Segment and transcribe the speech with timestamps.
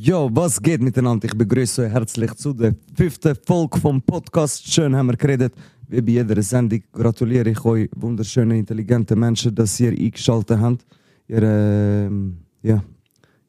[0.00, 1.26] Jo, was geht miteinander?
[1.26, 4.72] Ich begrüße euch herzlich zu der fünften Folge vom Podcast.
[4.72, 5.52] Schön haben wir geredet.
[5.88, 10.86] Wie bei jeder Sendung gratuliere ich euch, wunderschöne, intelligente Menschen, dass ihr eingeschaltet habt.
[11.26, 12.80] Ihr, ähm, ja,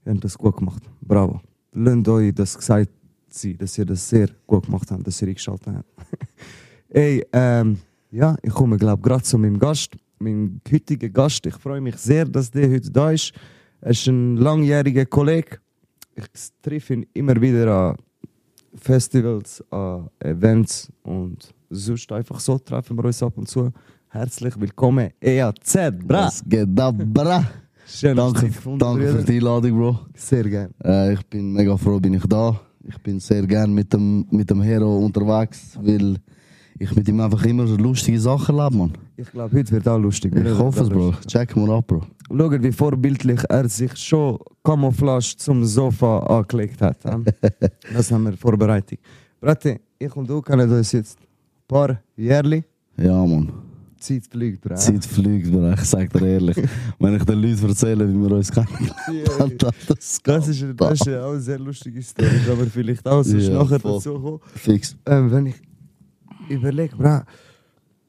[0.04, 0.82] ihr habt das gut gemacht.
[1.02, 1.40] Bravo.
[1.74, 2.90] Lasst euch das gesagt
[3.30, 5.90] sein, dass ihr das sehr gut gemacht habt, dass ihr eingeschaltet habt.
[6.90, 7.78] Ey, ähm,
[8.10, 11.46] ja, ich komme, glaube gerade zu meinem Gast, meinem heutigen Gast.
[11.46, 13.34] Ich freue mich sehr, dass der heute da ist.
[13.82, 15.60] Er ist ein langjähriger Kollege.
[16.20, 17.96] Ich treffe ihn immer wieder an
[18.76, 23.72] Festivals, an Events und sonst einfach so treffen wir uns ab und zu.
[24.10, 25.74] Herzlich willkommen, EAZ,
[26.06, 26.26] bra!
[26.26, 27.50] Was geht ab, bra?
[27.88, 30.00] Schön, Danke, gefunden danke für die Einladung, Bro.
[30.14, 30.74] Sehr gerne.
[30.84, 32.60] Äh, ich bin mega froh, bin ich da.
[32.84, 36.18] Ich bin sehr gern mit dem, mit dem Hero unterwegs, weil
[36.80, 38.94] ich mit ihm einfach immer lustige Sachen erlebe, man.
[39.18, 40.34] Ich glaube, heute wird auch lustig.
[40.36, 41.14] Ich hoffe es, Bro.
[41.28, 42.02] Check mal ab, Bro.
[42.36, 46.98] Schaut, wie vorbildlich er sich schon Camouflage zum Sofa angelegt hat.
[47.94, 49.00] das haben wir vorbereitet.
[49.42, 51.26] Brate, ich und du kennen uns jetzt ein
[51.68, 52.64] paar Jährli.
[52.98, 53.52] Ja, man.
[54.00, 54.76] Zeit fliegt, Bro.
[54.76, 55.74] Zeit fliegt, Bro.
[55.74, 56.56] Ich sag dir ehrlich.
[57.00, 58.68] Wenn ich den Leuten erzähle, wie wir uns kennen,
[59.38, 59.52] dann
[59.88, 63.62] das Das ist, das ist auch eine sehr lustige Story, aber vielleicht auch sonst Ja,
[63.62, 64.40] nachher dazu kommen.
[64.56, 64.96] fix.
[65.06, 65.56] Ähm, wenn ich
[66.50, 67.26] überlege, bra,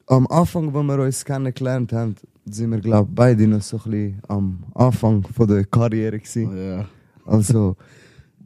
[0.06, 3.90] am Anfang, wo wir uns kennengelernt haben, sind wir, glaube ich, beide noch so ein
[3.90, 6.56] bisschen am Anfang von der Karriere gewesen.
[6.56, 6.86] Ja.
[7.24, 7.76] Also,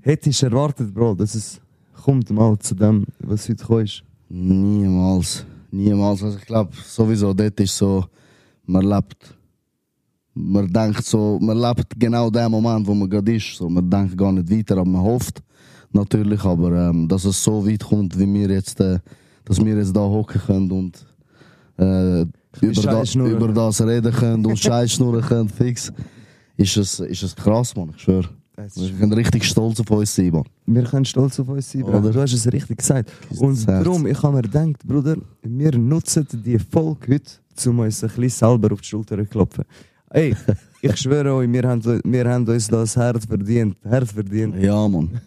[0.01, 1.61] hättest du erwartet, Bro, dass es
[2.05, 4.05] kommt mal zu dem, was heute ist?
[4.29, 5.47] Niemals.
[5.71, 6.23] Niemals.
[6.23, 8.05] Also ich glaube, sowieso, dort ist so,
[8.67, 9.35] man lebt.
[10.35, 13.57] Man denkt so, man lebt genau den Moment, wo man gerade ist.
[13.57, 15.43] So, man denkt gar nicht weiter, aber man hofft
[15.93, 18.99] natürlich, aber ähm, dass es so weit kommt, wie wir jetzt, äh,
[19.45, 21.07] dass wir jetzt da hocken können und
[21.77, 23.33] äh, über, da, Scheiß schnurren.
[23.33, 25.93] über das reden können und Scheiß schnurren können, fix,
[26.57, 28.29] ist es, ist es krass, man, ich schwöre.
[28.57, 30.45] Das Wir können richtig stolz auf uns sein, man.
[30.67, 31.99] Wir können stolz auf uns sein, Bruder.
[31.99, 32.11] Oder?
[32.13, 33.11] Du hast es richtig gesagt.
[33.41, 38.05] Und das darum, ich habe mir gedacht, Bruder, wir nutzen die Folge heute, um uns
[38.05, 39.65] ein bisschen selber auf die Schulter zu klopfen.
[40.11, 40.37] Ey,
[40.83, 43.77] ich schwöre euch, wir haben, wir haben uns das Herz verdient.
[43.83, 44.57] Herz verdient.
[44.57, 45.11] Ja, man.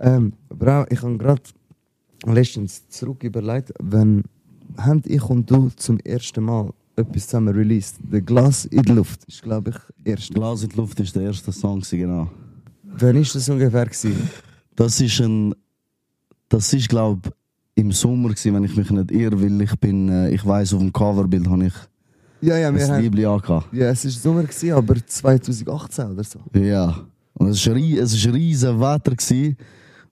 [0.00, 1.42] Ähm, Bro, ich habe gerade
[2.26, 4.22] letztens zurück überlegt, wenn
[4.76, 7.96] haben ich und du zum ersten Mal etwas zusammen released.
[8.10, 10.32] The Glass in die Luft ist, glaube ich, erst.
[10.34, 12.30] Glas in die Luft ist der erste Song, genau.
[12.84, 14.28] Wann ist das ungefähr gewesen?
[14.76, 15.54] Das ist ein,
[16.48, 17.30] das ist glaube
[17.74, 20.80] im Sommer gewesen, wenn ich mich nicht irre, weil ich bin, äh, ich weiß auf
[20.80, 21.72] dem Coverbild habe ich
[22.42, 23.02] Ja, ja, wir ein haben.
[23.02, 23.72] Liebling angehabt.
[23.72, 26.40] Ja, es war Sommer, gewesen, aber 2018 oder so.
[26.54, 27.06] Ja.
[27.34, 29.56] Und es war rie- es war riesen Wetter gewesen.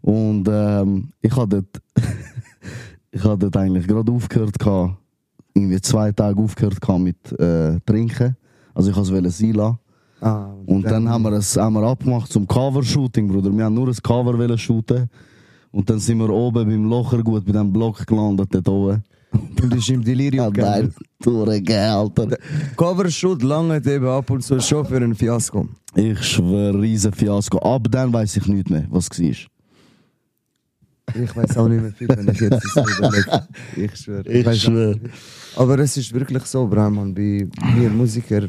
[0.03, 1.83] Und ähm, ich habe dort,
[3.11, 4.97] ich dort eigentlich gerade aufgehört gehabt,
[5.55, 8.37] irgendwie zwei Tage aufgehört gehabt mit äh, trinken.
[8.75, 9.79] Also ich wollte es sein lassen.
[10.21, 13.51] Ah, Und dann haben wir es haben wir abgemacht zum Cover-Shooting, Bruder.
[13.57, 15.09] Wir haben nur ein Cover shooten.
[15.73, 19.05] Und dann sind wir oben beim Lochergut, bei dem Block gelandet, dort oben.
[19.33, 20.81] Und ist im Delirium Ja, gegangen.
[20.83, 22.37] nein, durchgehen, Alter.
[22.77, 25.69] Covershoot lange eben ab und zu schon für ein Fiasko.
[25.95, 27.59] Ich schwöre, riesen Fiasko.
[27.59, 29.37] Ab dann weiß ich nicht mehr, was war.
[31.15, 33.49] Ich weiß auch nicht mehr viel, wenn ich jetzt das überlege.
[33.77, 34.29] Ich schwöre.
[34.29, 35.01] Ich auch schwöre.
[35.57, 38.49] Aber es ist wirklich so, Brahman, bei mir Musiker,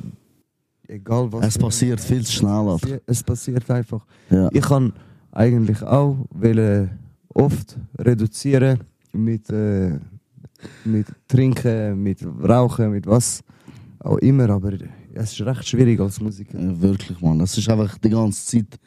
[0.87, 1.47] egal was.
[1.47, 2.99] Es passiert viel zu schnell, Alter.
[3.05, 4.05] Es passiert einfach.
[4.29, 4.49] Ja.
[4.51, 4.93] Ich kann
[5.31, 6.89] eigentlich auch wollen
[7.29, 8.79] oft reduzieren
[9.13, 9.97] mit, äh,
[10.85, 13.43] mit Trinken, mit Rauchen, mit was
[13.99, 14.73] auch immer, aber
[15.13, 16.59] es ist recht schwierig als Musiker.
[16.59, 17.39] Ja, wirklich, Mann.
[17.41, 18.79] Es ist einfach die ganze Zeit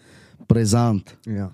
[0.47, 1.17] präsent.
[1.27, 1.51] Ja.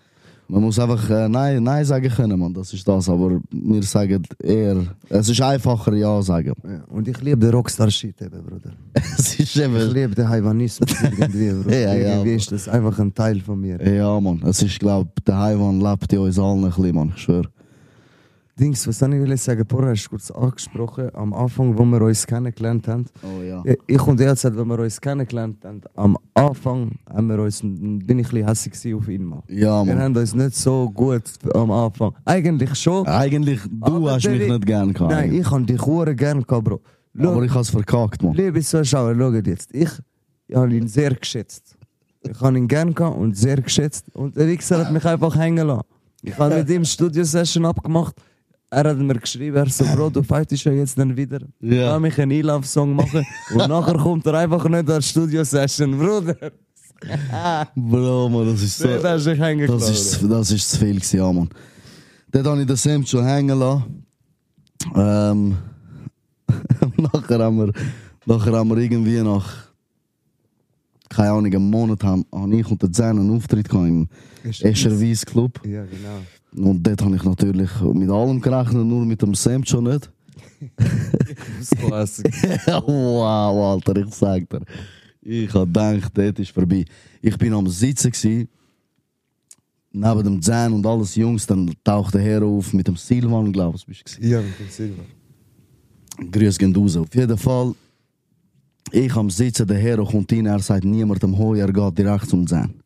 [0.50, 2.52] Man muss einfach äh, Nein, Nein sagen können, Mann.
[2.52, 3.08] Das ist das.
[3.08, 6.52] Aber wir sagen eher, es ist einfacher Ja sagen.
[6.64, 6.82] ja.
[6.88, 8.72] Und ich liebe den Rockstar-Shit eben, Bruder.
[8.92, 9.76] es ist Ich eben.
[9.92, 11.78] liebe den Haiwanismus irgendwie, Bruder.
[11.80, 13.80] Ja, ja, irgendwie ist das einfach ein Teil von mir.
[13.94, 14.42] Ja, Mann.
[14.44, 17.12] Es ist, glaub der Haiwan lebt in uns allen ein bisschen, Mann.
[17.14, 17.48] Ich schwöre.
[18.60, 19.64] Dings, was soll ich will sagen?
[19.66, 23.06] Vorher hast du kurz angesprochen, am Anfang, wo wir uns kennengelernt haben.
[23.22, 23.62] Oh ja.
[23.86, 28.00] Ich und er gesagt, wenn wir uns kennengelernt haben, am Anfang haben wir uns, bin
[28.02, 29.42] ich ein bisschen hässlich auf ihn mal.
[29.48, 30.02] Ja, Wir Mann.
[30.04, 31.22] haben uns nicht so gut
[31.54, 32.12] am Anfang.
[32.26, 33.06] Eigentlich schon.
[33.06, 35.10] Eigentlich, du hast mich nicht gern gehabt.
[35.10, 36.80] Nein, ich habe dich hure gern gehabt, Bro.
[37.18, 38.34] Schau, aber ich hab's verkackt, Mann.
[38.34, 39.74] liebe Zuschauer, schaut jetzt.
[39.74, 39.88] Ich,
[40.46, 41.76] ich habe ihn sehr geschätzt.
[42.22, 44.04] Ich habe ihn gern gehabt und sehr geschätzt.
[44.14, 45.82] Und der Wichser hat mich einfach hängen lassen.
[46.22, 48.14] Ich habe mit ihm Studio-Session abgemacht.
[48.72, 51.40] Er hat mir geschrieben, er so, Bro, du fightest ja jetzt dann wieder.
[51.60, 51.90] Ja.
[51.90, 53.26] Lass mich einen E-Love-Song machen.
[53.50, 56.36] Und nachher kommt er einfach nicht an die Studio-Session, Bruder.
[57.74, 58.86] Bro, Mann, das ist so.
[58.86, 61.48] Da hast du dich hängen Das ist, das ist zu viel, gewesen, ja, Mann.
[62.30, 64.06] Dort habe ich den Sam schon hängen lassen.
[64.94, 65.56] Ähm,
[66.96, 67.72] nachher, haben wir,
[68.24, 69.70] nachher haben wir irgendwie nach
[71.08, 74.08] keine Ahnung, einen Monat habe hab ich und der Zen einen Auftritt gehabt im
[74.44, 75.60] Escher Weiss Club.
[75.66, 76.20] Ja, genau.
[76.56, 80.10] Und dort habe ich natürlich mit allem gerechnet, nur mit dem Sam schon nicht.
[81.60, 82.26] Ausklassig.
[82.66, 84.62] wow, Alter, ich sag dir.
[85.22, 86.84] Ich habe gedacht, das ist vorbei.
[87.20, 88.48] Ich bin am Sitzen gsi,
[89.92, 93.76] neben dem Zen und alles Jungs, dann taucht der Herr auf mit dem Silvan, glaube
[93.76, 95.02] ich, bist du ja, mit dem Silber.
[96.30, 96.96] Grüß gehen raus.
[96.96, 97.74] Auf jeden Fall,
[98.92, 102.46] ich am Sitzen, der Herr kommt rein, er sagt niemandem Hoi, er geht direkt zum
[102.46, 102.79] Zen.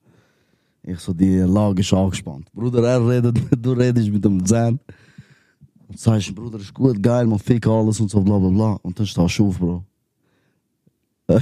[0.87, 2.53] Ich so, die Lage ist angespannt.
[2.53, 4.79] Bruder, er redet, du redest mit dem Zen.
[5.89, 8.73] Und sagst, Bruder, ist gut, geil, man fick alles und so, bla bla bla.
[8.83, 9.85] Und dann stehst du auf, Bro.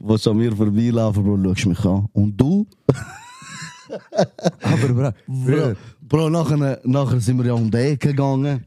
[0.00, 2.08] Was an mir vorbeilaufen, Bro, schaust mich an.
[2.14, 2.66] Und du?
[4.62, 8.64] Aber bra, Bro, Bro nachher, nachher sind wir ja um die Ecke gegangen.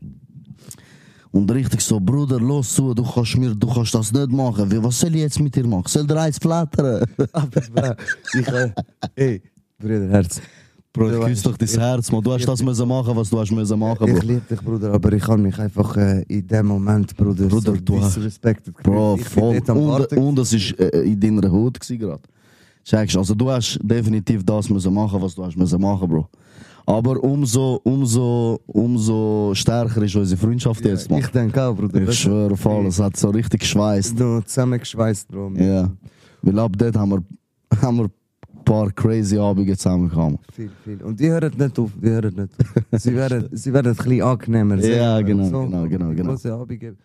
[1.32, 4.72] Und richtig so, Bruder, los zu, du kannst, mir, du kannst das nicht machen.
[4.72, 5.88] Wie, was soll ich jetzt mit dir machen?
[5.88, 7.06] Soll der eins flattern?
[7.32, 7.96] aber bra,
[8.34, 8.72] ich, äh,
[9.16, 9.42] ey,
[9.80, 10.42] Bruder, Herz.
[10.92, 12.22] Ich küsse doch dein ich- Herz, man.
[12.24, 14.28] Du hast das müssen machen, was du hast müssen machen, Ich Bro.
[14.28, 17.78] liebe dich, Bruder, aber ich habe mich einfach äh, in dem Moment, Bruder, Bruder, so
[17.78, 18.42] du hast-
[18.84, 19.16] Bro.
[19.20, 19.62] Ich voll.
[19.68, 22.20] Und, und das ist äh, in deiner Haut gerade.
[22.84, 26.28] Checkst, also du hast definitiv das müssen machen, was du hast müssen machen, Bro.
[26.88, 31.22] Aber umso, umso, umso stärker ist unsere Freundschaft jetzt, Ich man.
[31.32, 32.02] denke auch, Bruder.
[32.10, 34.20] Ich schwöre auf alles, es hat so richtig geschweißt.
[34.20, 35.52] Du zusammengeschweißt, Bro.
[35.56, 35.92] Ja.
[36.42, 37.24] Weil ab dort haben wir,
[37.82, 38.10] haben wir
[38.64, 40.40] paar crazy Abende zusammengekommen.
[40.54, 41.02] Viel, viel.
[41.04, 42.50] Und die hören nicht auf, die hören nicht
[42.92, 43.00] auf.
[43.02, 44.78] Sie werden, sie werden ein bisschen angenehmer.
[44.78, 46.30] Ja, genau, genau, genau, genau.
[46.32, 46.96] grosse Abende.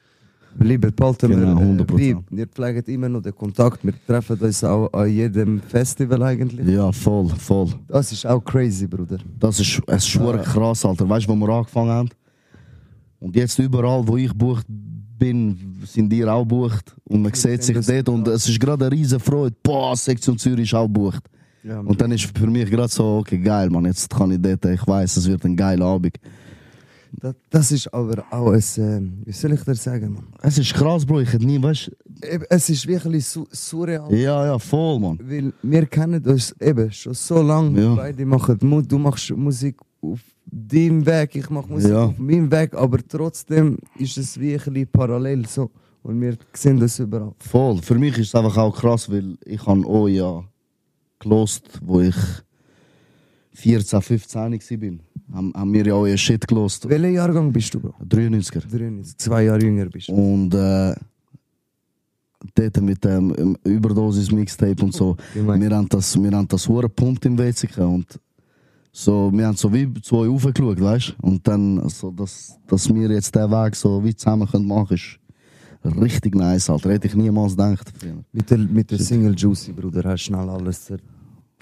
[0.61, 1.99] Lieber behalten Genau, wir, 100%.
[2.01, 2.21] äh, bei.
[2.31, 3.85] Wir pflegen immer noch den Kontakt.
[3.85, 6.67] Wir treffen uns auch an jedem Festival eigentlich.
[6.69, 7.71] Ja, voll, voll.
[7.89, 9.19] Das ist auch crazy, Bruder.
[9.41, 11.09] Das ist, es ist krass, Alter.
[11.09, 12.09] Weißt du, wo wir angefangen haben?
[13.19, 14.67] Und jetzt überall, wo ich bucht
[15.19, 16.95] bin, sind die auch bucht.
[17.05, 19.57] Und man sieht sich dort und es ist gerade eine riesen Freude.
[19.63, 21.25] Boah, Sektion Zürich ist auch bucht.
[21.65, 24.65] Ja, Und dann ist für mich gerade so, okay, geil, man, jetzt kann ich dort,
[24.67, 26.15] ich weiß, es wird ein geiler Abend.
[27.13, 30.27] das, das ist aber auch ein, äh, wie soll ich dir sagen, Mann?
[30.43, 31.91] Es ist krass, Bro, ich hätte nie, weißt
[32.51, 34.13] Es ist wirklich su surreal.
[34.15, 35.19] Ja, ja, voll, man.
[35.23, 37.81] Weil wir kennen uns eben schon so lange.
[37.81, 37.95] Ja.
[37.95, 42.05] Beide machen Mu du machst Musik auf deinem Weg, ich mache Musik Ja.
[42.05, 45.71] auf meinem Weg, aber trotzdem ist es bisschen parallel so.
[46.03, 47.33] Und wir sehen das überall.
[47.39, 47.79] Voll.
[47.81, 50.45] Für mich ist es einfach auch krass, weil ich habe auch ja
[51.25, 52.15] gelost, wo ich
[53.55, 55.37] 14, 15 war.
[55.37, 56.89] Haben, haben wir ja auch ihr Shit gelost.
[56.89, 57.95] Welcher Jahrgang bist du, Bro?
[58.07, 58.69] 93er.
[58.69, 60.13] 93, zwei Jahre jünger bist du.
[60.13, 60.95] Und äh,
[62.55, 65.17] dort mit dem Überdosis-Mixtape und so.
[65.33, 65.61] Gemein.
[65.61, 68.21] Wir haben das, wir haben das hure gepumpt im WC und
[68.97, 71.27] so, wir haben so wie zu euch raufgeschaut, weißt du?
[71.27, 75.19] Und dann, so, dass, dass wir jetzt den Weg so wie zusammen können machen ist
[75.85, 76.91] richtig nice, Alter.
[76.91, 77.93] Hätte ich niemals gedacht.
[78.33, 80.99] Mit der, mit der Single Juicy, Bruder, hast du schnell alles zer...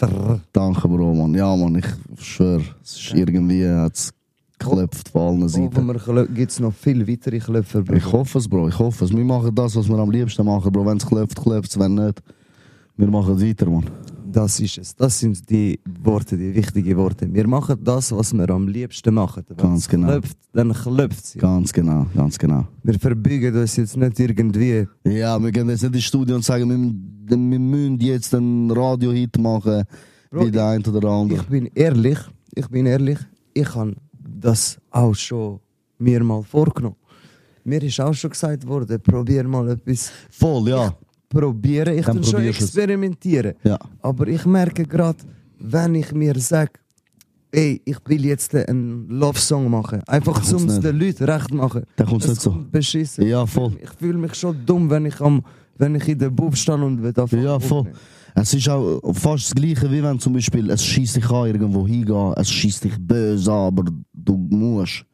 [0.07, 0.39] Trrr.
[0.51, 1.33] Danke, Bro, Mann.
[1.33, 1.85] Ja, Mann, ich
[2.23, 4.13] schwöre, es ist irgendwie hat's
[4.59, 6.15] geklopft von allen Hoffen Seiten.
[6.15, 7.97] wir, gibt es noch viel weitere Klöpfer, Bruder.
[7.97, 9.11] Ich hoffe es, Bro, ich hoffe es.
[9.11, 10.85] Wir machen das, was wir am liebsten machen, Bro.
[10.85, 12.21] Wenn es klopft, klopft es, wenn nicht,
[12.97, 13.85] wir machen weiter, Mann.
[14.33, 14.95] Das ist es.
[14.95, 17.31] Das sind die Worte, die wichtigen Worte.
[17.31, 19.43] Wir machen das, was wir am liebsten machen.
[19.47, 20.07] Wenn Ganz es genau.
[20.07, 21.33] klopft, dann klopft es.
[21.37, 22.65] Ganz genau, ganz genau.
[22.83, 24.87] Wir verbeugen uns jetzt nicht irgendwie.
[25.05, 28.71] Ja, wir gehen jetzt nicht ins Studio und sagen, wir, müssen- wir müssen jetzt einen
[28.71, 29.83] Radio-Hit machen,
[30.31, 31.39] Bro, wie der eine oder der andere.
[31.41, 32.17] Ich bin ehrlich,
[32.55, 33.19] ich bin ehrlich,
[33.53, 33.95] ich habe
[34.39, 35.59] das auch schon
[35.99, 36.95] mir mal vorgenommen.
[37.65, 40.11] Mir ist auch schon gesagt worden, probier mal etwas.
[40.31, 40.93] Voll, ja.
[41.33, 43.53] Probieren, ich Dann kann schon experimentieren.
[43.63, 43.77] Ja.
[44.01, 45.17] Aber ich merke gerade,
[45.59, 46.71] wenn ich mir sage,
[47.51, 51.83] ey, ich will jetzt einen Love-Song machen, einfach um es den Leuten recht machen.
[51.95, 52.51] Dann kommt's Es nicht so.
[52.51, 53.27] kommt Beschissen.
[53.27, 53.73] Ja, voll.
[53.81, 55.43] Ich fühle mich schon dumm, wenn ich, am,
[55.77, 57.79] wenn ich in der Bub stehe und will anfangen Ja, voll.
[57.79, 57.97] aufnehmen.
[58.35, 61.85] Es ist auch fast das Gleiche, wie wenn zum Beispiel es schießt dich an, irgendwo
[61.87, 65.05] hingehen, es schießt dich böse an, aber du musst.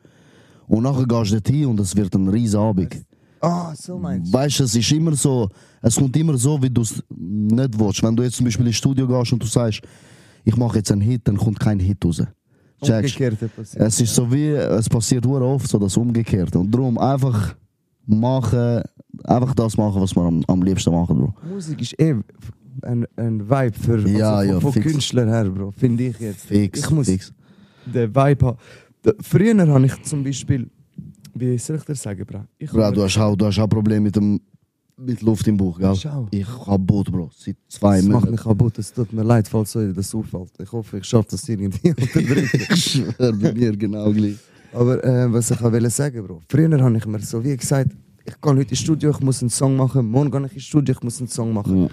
[0.67, 2.95] Und nachher gehst du dorthin und es wird ein riesen Abend.
[3.41, 4.37] Ah, so meinst du?
[4.37, 5.49] Weißt du, es ist immer so,
[5.81, 8.03] es kommt immer so, wie du es nicht willst.
[8.03, 9.81] Wenn du jetzt zum Beispiel ins Studio gehst und du sagst,
[10.43, 12.21] ich mache jetzt einen Hit, dann kommt kein Hit raus.
[12.81, 13.83] Umgekehrte passiert.
[13.83, 16.59] Es ist so wie, es passiert sehr oft so das Umgekehrte.
[16.59, 17.55] Und darum einfach
[18.05, 18.81] machen,
[19.23, 21.33] einfach das machen, was wir am, am liebsten machen, Bro.
[21.53, 22.15] Musik ist eh
[22.81, 24.81] ein, ein Vibe für Ja, also ja, von, von.
[24.81, 25.71] Künstlern her, Bro.
[25.71, 26.45] Finde ich jetzt.
[26.45, 27.33] Fix, ich muss fix.
[27.85, 28.57] den Vibe haben.
[29.21, 30.69] Früher habe ich zum Beispiel,
[31.33, 32.45] wie soll ich dir sagen, Bro?
[32.57, 34.39] Ich Bro, du hast auch, du hast auch Probleme mit dem
[35.01, 35.95] mit Luft im Bauch, gell?
[35.95, 36.27] Schau.
[36.31, 37.29] Ich hab Boot, Bro.
[37.33, 38.31] Seit zwei Das macht Monaten.
[38.31, 40.51] mich kaputt, es tut mir leid, falls euch das auffällt.
[40.61, 42.49] Ich hoffe, ich schaffe das irgendwie unterdrücken.
[42.69, 44.35] Ich schwör bei mir genau gleich.
[44.73, 46.41] Aber äh, was ich auch wollte sagen, Bro.
[46.49, 47.91] Früher habe ich mir so wie gesagt,
[48.25, 50.05] ich gehe heute ins Studio, ich muss einen Song machen.
[50.05, 51.83] Morgen gehe ich ins Studio, ich muss einen Song machen.
[51.83, 51.89] Ja.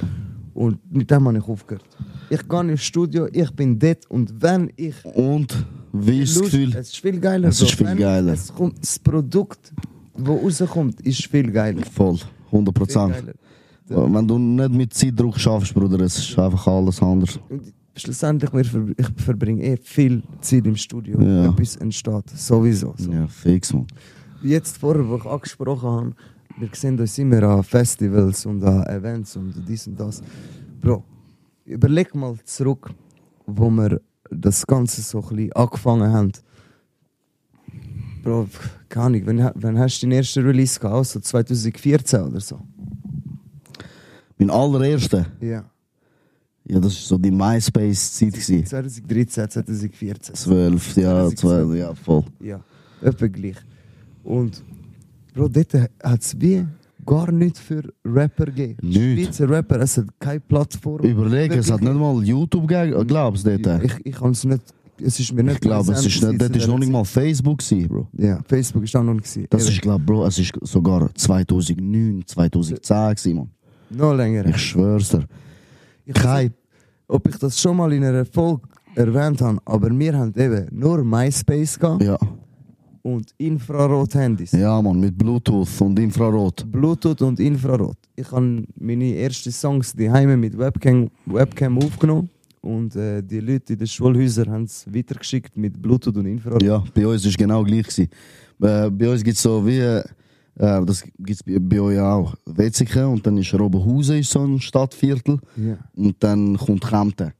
[0.52, 1.84] Und mit dem habe ich aufgehört.
[2.28, 5.54] Ich gehe ins Studio, ich bin dort und wenn ich Und
[6.00, 6.74] wie ist das Gefühl?
[6.74, 7.48] Es ist viel geiler.
[7.48, 8.32] Es ist viel geiler.
[8.32, 9.72] Es kommt, das Produkt,
[10.16, 11.82] das rauskommt, ist viel geiler.
[11.92, 13.34] Voll, 100 Viel Prozent.
[13.88, 17.38] Wenn du nicht mit Zeitdruck schaffst, Bruder, es ist einfach alles anders.
[17.94, 21.20] Schlussendlich, wir ich verbringe eh viel Zeit im Studio.
[21.20, 21.50] Ja.
[21.50, 22.28] Etwas entsteht.
[22.34, 22.94] Sowieso.
[22.98, 23.10] So.
[23.10, 23.86] Ja, fix, man.
[24.42, 26.12] Jetzt vorher, wo ich angesprochen habe,
[26.58, 30.22] wir sehen uns immer an Festivals und an Events und dies und das.
[30.80, 31.04] Bro,
[31.64, 32.90] überleg mal zurück,
[33.46, 34.00] wo wir
[34.30, 36.32] das Ganze so ein bisschen angefangen haben.
[38.22, 38.48] Bro,
[38.88, 40.96] keine Ahnung, wann, wann hast du den ersten Release gehabt?
[40.96, 42.60] Also 2014 oder so?
[44.38, 45.64] Mein allererster, Ja.
[46.64, 48.32] ja, das war so die MySpace-Zeit.
[48.32, 48.66] gewesen.
[48.66, 50.34] 2013, 2014.
[50.34, 51.34] 12, ja, 2012.
[51.40, 52.24] 12, ja, voll.
[52.40, 52.60] Ja,
[53.00, 53.56] etwa gleich.
[54.24, 54.62] Und
[55.32, 56.66] Bro, dort hat es wie
[57.06, 58.76] gar nichts für Rapper gegeben.
[58.82, 59.38] Nichts.
[59.38, 61.04] Schweizer Rapper, es hat keine Plattform.
[61.04, 63.80] Überleg, es hat nicht mal YouTube gegeben, glaubst du?
[63.82, 64.62] Ich, ich kann es nicht.
[64.98, 67.58] Es ist mir nicht Ich glaube, es ist nicht, das ist noch nicht mal Facebook
[67.58, 68.08] gewesen, Bro.
[68.14, 69.24] Ja, Facebook ist auch noch nicht.
[69.24, 69.46] gewesen.
[69.50, 73.50] Das ist, glaub, Bro, es ist sogar 2009, 2010 gewesen,
[73.90, 74.46] noch länger.
[74.46, 75.24] Ich schwör's dir.
[76.06, 76.54] Ich Kein,
[77.08, 78.62] ob ich das schon mal in einer Folge
[78.94, 82.18] erwähnt habe, aber wir haben eben nur MySpace gehabt ja,
[83.06, 84.50] und Infrarot-Handys.
[84.52, 86.64] ja, man, mit Bluetooth und Infrarot.
[86.70, 87.96] Bluetooth und Infrarot.
[88.16, 92.28] Ich habe meine ersten Songs daheim mit Webcam, Webcam aufgenommen
[92.62, 96.62] und äh, die Leute in den Schulhäusern haben es weitergeschickt mit Bluetooth und Infrarot.
[96.64, 98.08] Ja, bei uns ist genau gleich gewesen.
[98.60, 100.02] Äh, bei uns gibt es so wie, äh,
[100.56, 104.58] das gibt es bei, bei euch auch, Wetzikon und dann ist Robenhausen ist so ein
[104.60, 105.76] Stadtviertel Ja.
[105.94, 107.32] und dann kommt Kempten.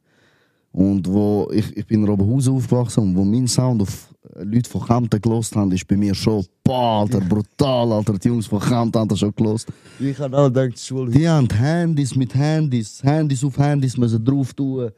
[0.70, 4.84] Und wo ich, ich bin in Robenhausen aufgewachsen und wo mein Sound auf Leute von
[4.84, 9.00] Kempten gelost haben, ist bei mir schon, boah, Alter, brutal, Alter, die Jungs von Kempten
[9.00, 9.68] haben das schon gelost.
[9.98, 11.18] Ich habe auch gedacht, Schulhäuser.
[11.18, 14.90] Die haben Handys mit Handys, Handys auf Handys müssen drauf tun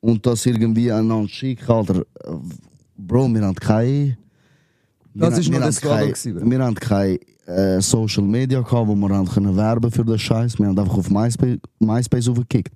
[0.00, 2.04] und das irgendwie einander schicken, Alter.
[2.96, 4.16] Bro, wir haben keine...
[5.14, 9.28] Das ist wir das gewesen, Wir haben keine äh, Social Media gehabt, wo wir haben
[9.28, 10.58] können werben für den Scheiß.
[10.58, 12.72] Wir haben einfach auf MySpace, MySpace aufgekickt.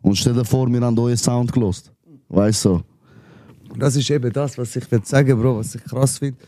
[0.00, 1.92] Und stell dir vor, wir haben euren Sound gelost.
[2.28, 2.80] Weißt du?
[3.78, 6.38] Das ist eben das, was ich will sagen, Bro, was ich krass finde.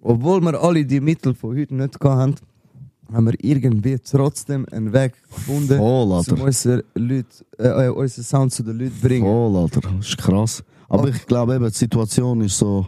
[0.00, 2.34] Obwohl wir alle die Mittel von heute nicht gehabt haben,
[3.12, 6.32] haben wir irgendwie trotzdem einen Weg gefunden, Voll, Alter.
[6.34, 7.26] um unsere Leute,
[7.58, 9.24] äh, äh, unseren Sound zu den Leuten zu bringen.
[9.26, 9.80] Voll, Alter.
[9.80, 10.64] Das ist krass.
[10.88, 12.86] Aber ich glaube eben, die Situation ist so.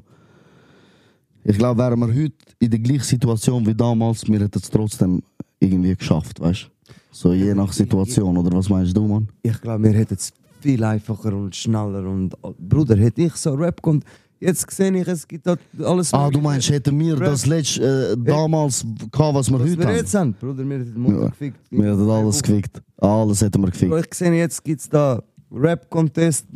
[1.44, 5.22] Ich glaube, wären wir heute in der gleichen Situation wie damals, wir hätten es trotzdem
[5.60, 6.92] irgendwie geschafft, weißt du?
[7.10, 9.28] So je nach Situation, oder was meinst du, Mann?
[9.42, 10.32] Ich glaube, wir hätten es
[10.64, 14.02] viel einfacher und schneller und Bruder, hätte ich so Rap kommt.
[14.40, 16.12] Jetzt sehe ich, es gibt dort alles.
[16.12, 16.42] Ah, du Mögliche.
[16.42, 17.26] meinst, hätten wir Rap.
[17.30, 19.94] das letzte äh, damals gehabt, was wir was heute wir haben?
[19.96, 21.58] jetzt haben, Bruder, wir hätten Mutter Ja, gefickt.
[21.70, 22.82] Wir hätten alles gefickt.
[22.98, 24.06] Alles hätten wir gefickt.
[24.06, 26.46] ich sehe jetzt gibt es da Rap-Contest,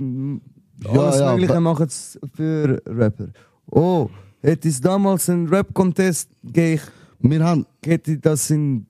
[0.89, 3.29] alles ja, Mögliche ba- machen es für Rapper.
[3.71, 4.09] Oh,
[4.43, 6.81] hätte es damals einen Rap-Contest gegeben,
[7.21, 7.67] Wir haben.
[7.85, 8.87] hätte ich das in.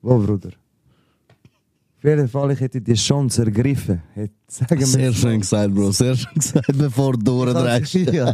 [0.00, 0.50] Wo, Bruder?
[1.98, 4.00] Auf jeden Fall, ich hätte die Chance ergriffen.
[4.14, 5.90] Hätte, Sehr schön gesagt, Bro.
[5.90, 7.94] Sehr schön gesagt, bevor du durchdrehst.
[8.12, 8.30] ja,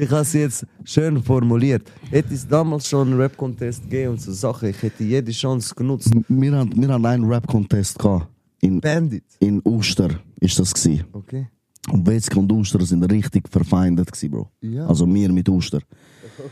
[0.00, 1.92] ich habe es jetzt schön formuliert.
[2.10, 6.10] Hätte es damals schon einen Rap-Contest gegeben und so Sachen, ich hätte jede Chance genutzt.
[6.26, 8.26] Wir haben, wir haben einen Rap-Contest gehabt.
[8.60, 9.22] In, Bandit.
[9.38, 10.08] in Uster
[10.40, 11.04] ist das gewesen.
[11.12, 11.46] Okay.
[11.92, 14.50] Und Wetzke und Uster sind richtig verfeindet gewesen, Bro.
[14.60, 14.86] Ja.
[14.88, 15.80] Also wir mit Uster.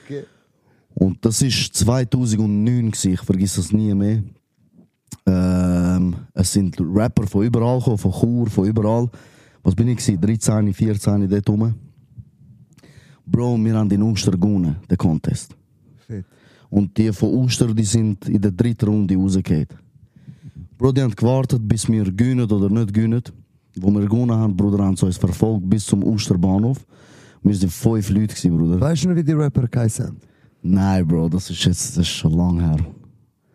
[0.05, 0.23] Okay.
[0.95, 4.23] Und das ist 2009 gewesen, ich vergiss das nie mehr.
[5.27, 9.09] Ähm, es sind Rapper von überall gekommen, von Chur, von überall.
[9.63, 10.21] Was bin ich gewesen?
[10.21, 11.75] 13, 14 dort rum.
[13.25, 15.55] Bro, wir haben in Uster gewonnen, den Contest.
[16.07, 16.27] Fett.
[16.71, 19.69] Und die von Uster, die sind in der dritten Runde rausgegangen.
[20.77, 23.23] Bro, die haben gewartet, bis wir gewinnen oder nicht gewinnen.
[23.79, 26.85] Wo wir gewonnen haben, Bruder, haben sie uns verfolgt bis zum Usterbahnhof.
[27.43, 28.81] Wir sind fünf Leute gewesen, Bruder.
[28.81, 30.17] Weißt du noch, wie die Rapper geheißen
[30.63, 32.77] Nein, Bro, das ist jetzt das ist schon lang her.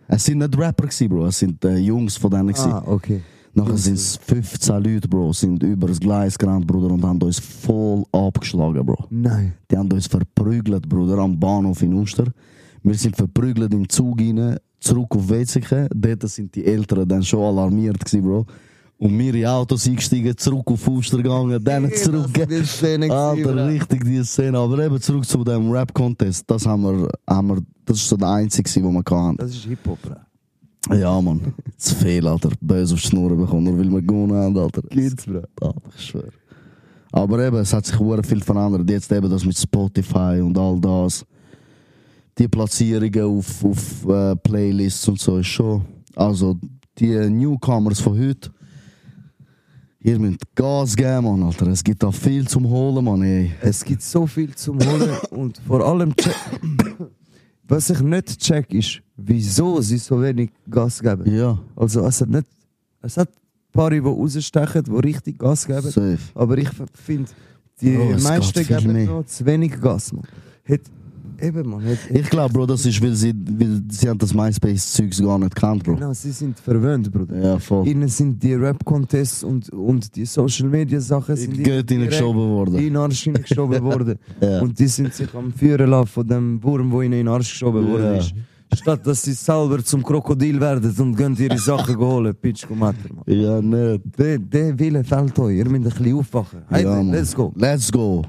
[0.07, 2.71] Es sind nicht Rapper gewesen, Bro, es sind äh, Jungs von denen gewesen.
[2.71, 3.21] Ah, okay.
[3.53, 7.39] Nachher sind es 15 Leute, Bro, sind über das Gleis gerannt, Bruder, und haben uns
[7.39, 9.07] voll abgeschlagen, Bro.
[9.09, 9.53] Nein.
[9.69, 12.25] Die haben uns verprügelt, Bruder, am Bahnhof in Uster.
[12.83, 15.87] Wir sind verprügelt im Zug rein, zurück auf Wetzikon.
[15.93, 18.45] Dort sind die Eltern dann schon alarmiert gewesen, Bro.
[18.99, 22.33] Und wir in Autos eingestiegen, zurück auf Uster gegangen, dann zurück.
[22.33, 24.57] Das ist Szene Alter, richtig die Szene.
[24.57, 26.49] Aber eben zurück zu dem Rap-Contest.
[26.49, 29.37] Das haben wir, haben wir, das ist so der einzige, den wir hatten.
[29.37, 30.95] Das ist Hip-Hop, bro.
[30.95, 31.53] Ja, Mann.
[31.77, 32.49] Zu viel, Alter.
[32.59, 34.81] Böse auf die Schnur bekommen, nur weil wir gewonnen haben, Alter.
[34.89, 35.43] Gibt's, bro.
[35.61, 36.31] Alter, ich schwöre.
[37.11, 38.89] Aber eben, es hat sich sehr viel verändert.
[38.89, 41.23] Jetzt eben das mit Spotify und all das.
[42.37, 45.83] Die Platzierungen auf, auf äh, Playlists und so ist schon.
[46.15, 46.57] Also,
[46.97, 48.49] die Newcomers von heute,
[49.99, 51.67] ihr müsst Gas geben, Mann, Alter.
[51.67, 53.51] Es gibt da viel zum Holen, Mann, ey.
[53.61, 56.13] Es gibt so viel zum Holen und vor allem,
[57.67, 61.29] was ich nicht check, ist, wieso sie so wenig Gas geben.
[61.33, 62.47] Ja, Also es hat nicht,
[63.01, 66.19] es hat ein paar, die rausstechen, die richtig Gas geben, safe.
[66.35, 67.29] aber ich finde,
[67.81, 70.23] die es meisten geben noch zu wenig Gas, man.
[70.67, 70.81] Hat,
[71.41, 71.83] eben, man.
[71.85, 75.55] Hat, Ich glaube, Bro, das ist, weil sie, weil sie haben das MySpace-Zeugs gar nicht
[75.55, 75.95] gekannt, Bro.
[75.95, 77.35] Genau, sie sind verwöhnt, Bruder.
[77.41, 77.87] Ja, voll.
[77.87, 82.75] Ihnen sind die Rap-Contests und, und die Social-Media-Sachen sind Die Geld hineingeschoben worden.
[82.75, 84.15] in den Arsch hineingeschoben worden.
[84.41, 84.61] Ja.
[84.61, 87.51] Und die sind sich am Führen lassen von dem Wurm, der ihnen in den Arsch
[87.51, 88.17] geschoben worden Ja.
[88.17, 88.33] ist.
[88.73, 92.35] Statt dass sie selber zum Krokodil werden und gehen ihre Sachen holen.
[92.35, 92.97] Pitch, komm Matter.
[93.25, 94.01] Ja, nicht.
[94.19, 95.55] Der, der Wille fehlt euch.
[95.57, 96.59] Ihr müsst ein bisschen aufwachen.
[96.67, 97.53] Hey, ja, let's go.
[97.55, 98.25] Let's go.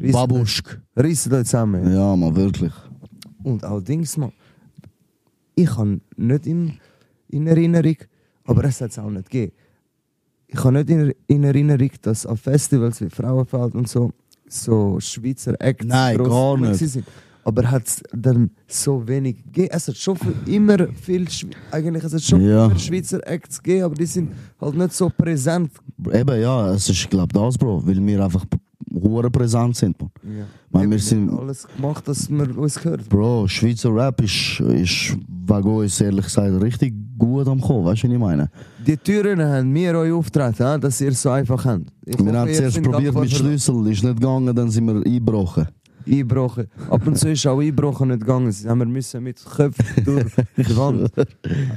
[0.00, 0.80] Rissen- Babuschk.
[0.96, 1.92] Reissen euch zusammen.
[1.92, 2.72] Ja, man, wirklich.
[3.42, 4.32] Und auch Dings, man.
[5.54, 6.78] Ich habe nicht in,
[7.28, 7.96] in Erinnerung,
[8.44, 9.52] aber es hat es auch nicht gegeben.
[10.46, 14.12] Ich habe nicht in, in Erinnerung, dass auf Festivals wie Frauenfeld und so,
[14.48, 16.76] so Schweizer Acts Nein, gar nicht.
[16.78, 17.04] sind.
[17.44, 19.68] Aber hat es dann so wenig gegeben?
[19.72, 21.26] Es hat schon viel, immer viel,
[21.72, 22.66] eigentlich es hat schon Ja.
[22.66, 25.72] immer Schweizer Acts gegeben, aber die sind halt nicht so präsent.
[26.12, 28.44] Eben, ja, es ist, glaube das, Bro, weil wir einfach
[28.94, 30.10] hure präsent sind, man.
[30.36, 30.44] Ja.
[30.70, 33.08] Weil wir sind- alles gemacht, dass man uns hört.
[33.08, 38.08] Bro, Schweizer Rap ist, ist wegen uns ehrlich gesagt richtig gut am Kommen, weißt du,
[38.08, 38.50] was ich meine?
[38.86, 41.86] Die Türen haben wir euch aufgetreten, ja, dass ihr es so einfach habt.
[42.04, 45.68] Ich Wir hoffe, haben zuerst probiert mit Schlüssel, ist nicht gegangen, dann sind wir eingebrochen.
[46.06, 46.66] Einbrochen.
[46.90, 48.50] Ab und zu ist auch Einbrochen nicht gegangen.
[48.52, 51.10] Sie haben wir müssen mit Köpfen durch die Wand.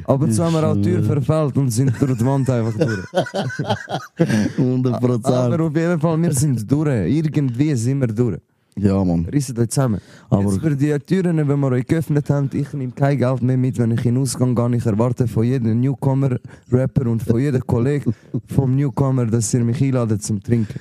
[0.06, 2.74] Ab und zu haben wir auch die Tür verfehlt und sind durch die Wand einfach
[2.78, 3.06] durch.
[4.58, 5.60] 100 Aber Prozent.
[5.62, 6.88] auf jeden Fall, wir sind durch.
[7.16, 8.40] Irgendwie sind wir durch.
[8.78, 9.26] Ja, man.
[9.32, 10.02] Reissen euch zusammen.
[10.30, 13.56] Aber- Jetzt für die Türen, wenn wir euch geöffnet haben, ich nehme kein Geld mehr
[13.56, 14.76] mit, wenn ich in den Ausgang gehe.
[14.76, 18.14] Ich erwarte von jedem Newcomer-Rapper und von jedem Kollegen
[18.54, 20.76] vom Newcomer, dass ihr mich einladet zum Trinken.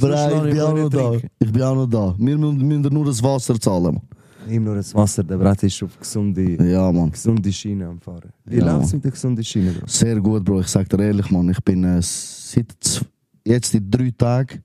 [0.00, 1.12] Lasse ich bin auch noch da.
[1.38, 2.14] Ich bin auch noch da.
[2.18, 4.00] Wir müssen, nur das Wasser zahlen.
[4.46, 7.10] Nimm nur das Wasser, der Brett ist auf gesunde, Ja, man.
[7.10, 8.30] gesunde Schiene am Fahren.
[8.44, 8.72] Wie Ja.
[8.72, 9.72] läuft es mit der gesunden Schiene?
[9.72, 9.86] Bro?
[9.86, 10.60] Sehr gut, Bro.
[10.60, 11.48] Ich sag dir ehrlich, man.
[11.50, 13.06] Ich bin äh, seit
[13.44, 14.62] jetzt in drei Tagen.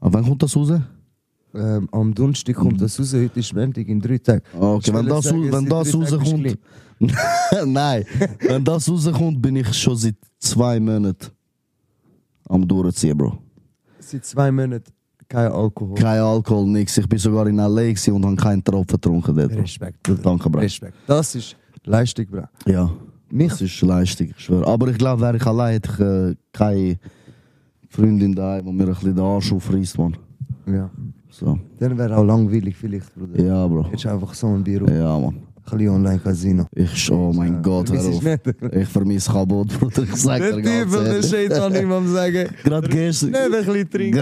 [0.00, 0.72] Aber wann kommt das raus?
[1.54, 4.42] Ähm, am Donnerstag kommt das raus, heute ist Montag in drei Tagen.
[4.58, 6.58] Okay, Ich wenn das, sagen, wenn das rauskommt.
[7.66, 8.04] Nein,
[8.40, 11.28] wenn das rauskommt, bin ich schon seit zwei Monaten
[12.48, 13.38] am Durchziehen, Bro.
[14.06, 14.92] Seit zwei Monaten
[15.28, 15.94] kein Alkohol.
[15.94, 16.96] Kein Alkohol, nix.
[16.98, 18.12] Ich bin sogar in L.A.
[18.12, 19.52] und habe keinen Tropfen getrunken dort.
[19.52, 19.98] Respekt.
[20.22, 20.60] Danke, Bro.
[20.60, 20.94] Respekt.
[21.06, 22.44] Das ist Leistung, Bro.
[22.66, 22.90] Ja,
[23.30, 24.66] Mich, das ist Leistung, ich schwöre.
[24.66, 26.98] Aber ich glaube, wäre ich allein, hätte ich äh, keine
[27.88, 30.16] Freundin da, die mir ein bisschen den Arsch aufreißt, man.
[30.66, 30.90] ja.
[31.30, 31.58] So.
[31.80, 33.42] Dann wäre auch langweilig vielleicht, Bruder.
[33.42, 33.88] Ja, Bro.
[33.90, 34.82] Du einfach so ein Bier.
[34.88, 35.42] Ja, man.
[35.70, 36.66] Ein bisschen Online-Casino.
[36.74, 38.22] Ich, oh mein Gott, hör auf.
[38.72, 40.02] Ich vermisse Kabot, Bruder.
[40.02, 41.30] Ich sag dir ganz Typ, der ehrlich.
[41.30, 42.48] Shaitan ihm sagen.
[42.64, 44.16] Gerade gestern, Nicht ein bisschen trinken,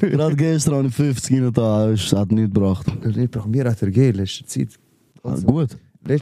[0.00, 2.86] gerade gestern habe ich 50 Minuten da, es hat nichts gebracht.
[3.48, 4.68] Mir hat er gegeben, letzte Zeit.
[5.22, 5.76] Ah, gut.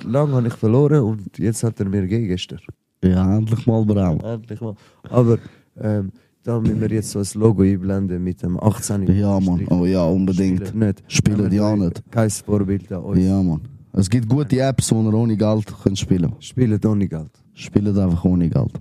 [0.05, 2.61] Lang habe ich verloren und jetzt hat er mir gegeben gestern.
[3.05, 4.19] Ja, endlich mal braun.
[4.21, 4.75] Endlich mal.
[5.11, 5.39] Aber
[5.79, 6.11] ähm,
[6.43, 9.07] da müssen wir jetzt so ein Logo einblenden mit dem 18.
[9.15, 9.67] Ja, Mann.
[9.69, 10.69] Oh ja, unbedingt.
[10.69, 11.03] Spielen nicht.
[11.09, 12.03] Spielen die auch euch nicht.
[12.11, 13.19] Kein Vorbild an uns.
[13.25, 13.61] Ja, Mann.
[13.97, 16.45] Es gibt gute Apps, wo ihr ohne Geld könnt spielen könnt.
[16.45, 17.31] Spielen ohne Geld.
[17.55, 18.73] Spielt einfach ohne Geld.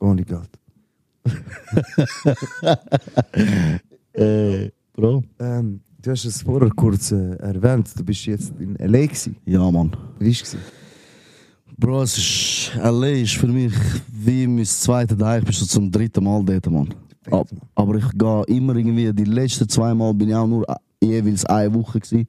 [0.00, 0.50] Ohne Geld.
[4.16, 5.24] Äh, Bro?
[5.40, 9.06] Ähm, du hast es vorher kurz äh, erwähnt, du bist jetzt in L.A.
[9.06, 9.34] gewesen.
[9.44, 9.90] Ja, Mann.
[10.20, 10.56] Wie war es?
[11.76, 13.08] Bro, es ist, L.A.
[13.08, 13.72] ist für mich
[14.12, 15.40] wie mein zweiter Tag.
[15.40, 16.94] Ich bin schon zum dritten Mal dort, Mann.
[17.28, 20.64] Ab, aber ich gehe immer irgendwie, die letzten zwei Mal bin ich auch nur
[21.02, 22.28] jeweils eine Woche gewesen.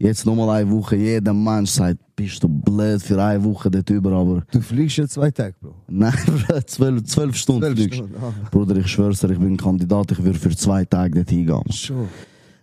[0.00, 0.94] Jetzt nochmal eine Woche.
[0.96, 5.08] Jeder Mensch sagt, bist du blöd für eine Woche dort über, aber Du fliegst ja
[5.08, 5.74] zwei Tage, Bro.
[5.88, 6.12] nein,
[6.66, 7.96] zwölf, zwölf Stunden Zwölf fliegst.
[7.98, 8.32] Stunden, ah.
[8.50, 11.62] Bruder, ich schwör's dir, ich bin Kandidat, ich würde für zwei Tage dort hingehen.
[11.72, 12.06] Schon.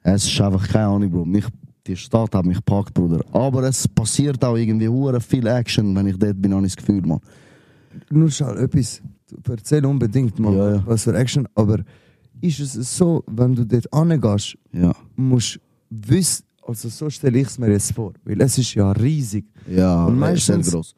[0.03, 1.25] Es ist einfach keine Ahnung, Bro.
[1.25, 1.45] Mich,
[1.87, 3.19] die Stadt hat mich gepackt, Bruder.
[3.33, 6.85] Aber es passiert auch irgendwie hure viel Action, wenn ich dort bin, habe ich das
[6.85, 7.19] Gefühl, man.
[8.09, 9.01] Nur schau, etwas.
[9.43, 10.83] Du erzähl unbedingt mal, Ja, ja.
[10.85, 11.47] was für Action.
[11.55, 11.79] Aber
[12.41, 14.93] ist es so, wenn du dort hingehst, Ja.
[15.15, 18.91] musst du wissen, also so stelle ich es mir jetzt vor, weil es ist ja
[18.91, 19.45] riesig.
[19.69, 20.95] Ja, Und ist sehr meistens- gross.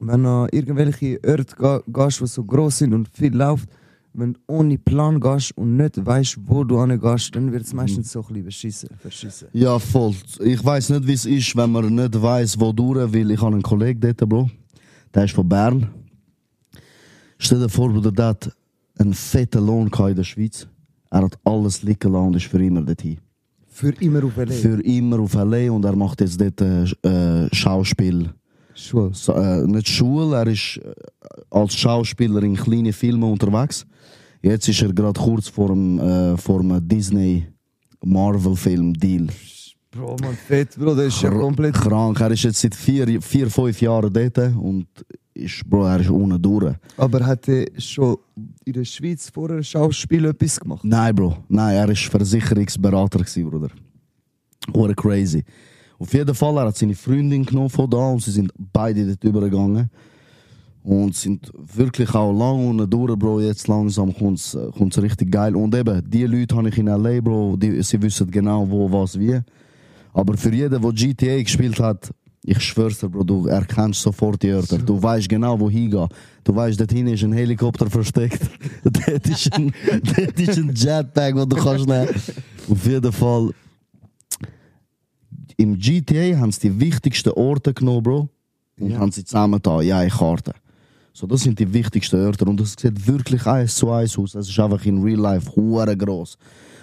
[0.00, 3.68] Wenn du an irgendwelche Orte gehst, die so groß sind und viel läuft,
[4.14, 8.12] wenn du ohne Plan gehst und nicht weißt, wo du hingehst, dann wird es meistens
[8.12, 9.48] so ein bisschen beschissen, verschissen.
[9.52, 10.14] Ja, voll.
[10.40, 13.52] Ich weiß nicht, wie es ist, wenn man nicht weiß, wo durch, weil ich habe
[13.54, 14.50] einen Kollegen dort, Bro.
[15.14, 15.88] Der ist von Bern.
[17.38, 18.50] Stell dir vor, Bruder, der hat
[18.98, 20.66] einen fetten Lohn in der Schweiz.
[21.10, 23.18] Er hat alles liegen lassen und ist für immer dorthin.
[23.78, 24.46] Für immer auf LA.
[24.46, 25.70] Für immer auf L.A.
[25.70, 28.28] und er macht jetzt dort äh, äh, Schauspiel.
[28.74, 29.10] Schwul.
[29.14, 30.92] So, äh, nicht Schule, er ist äh,
[31.48, 33.86] als Schauspieler in kleinen Filmen unterwegs.
[34.42, 37.46] Jetzt ist er gerade kurz vor dem, äh, vor dem Disney
[38.04, 39.28] Marvel-Film Deal.
[39.92, 41.74] Bro, man, fett, Bro, das ist ja komplett.
[41.74, 42.20] krank.
[42.20, 44.88] Er ist jetzt seit vier, vier fünf Jahren dort und
[45.38, 46.74] ist, Bro, er ist unten durch.
[46.96, 48.18] Aber hat er schon
[48.64, 50.84] in der Schweiz vor einem Schauspiel etwas gemacht?
[50.84, 51.36] Nein, Bro.
[51.48, 53.70] Nein, er ist Versicherungsberater gewesen, Bruder.
[54.74, 55.44] Hure crazy.
[55.98, 59.24] Auf jeden Fall, er hat seine Freundin genommen von da und sie sind beide dort
[59.24, 59.90] übergegangen.
[60.84, 63.40] Und sind wirklich auch lang unten durch, Bro.
[63.40, 65.54] Jetzt langsam kommt es richtig geil.
[65.54, 67.56] Und eben, die Leute habe ich in L.A., Bro.
[67.56, 69.38] Die, sie wissen genau, wo, was, wie.
[70.14, 72.10] Aber für jeden, der GTA gespielt hat,
[72.50, 74.78] ich schwör's dir, Bro, du erkennst sofort die Örter.
[74.78, 76.08] Du weißt genau, wo hingehen.
[76.44, 78.40] Du weißt, dort hinten ist ein Helikopter versteckt.
[78.84, 79.72] dort, ist ein,
[80.16, 82.08] dort ist ein Jetpack, den du kannst nehmen.
[82.70, 83.50] Auf jeden Fall.
[85.56, 88.28] Im GTA haben sie die wichtigsten Orte genommen, Bro.
[88.80, 88.98] Und Ja.
[88.98, 90.54] haben sie zusammengetan, ja, in Karte.
[91.12, 92.46] So, das sind die wichtigsten Örter.
[92.46, 94.34] Und das sieht wirklich eins zu eins aus.
[94.36, 96.38] Es ist einfach in real life hure gross.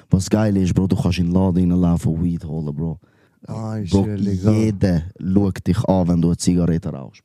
[0.09, 2.99] Was geil ist, Bro, du kannst in den Laden reinlaufen, Weed holen, Bro.
[3.47, 7.21] Ah, ist Bro, jeder schaut dich an, wenn du eine Zigarette rauchst.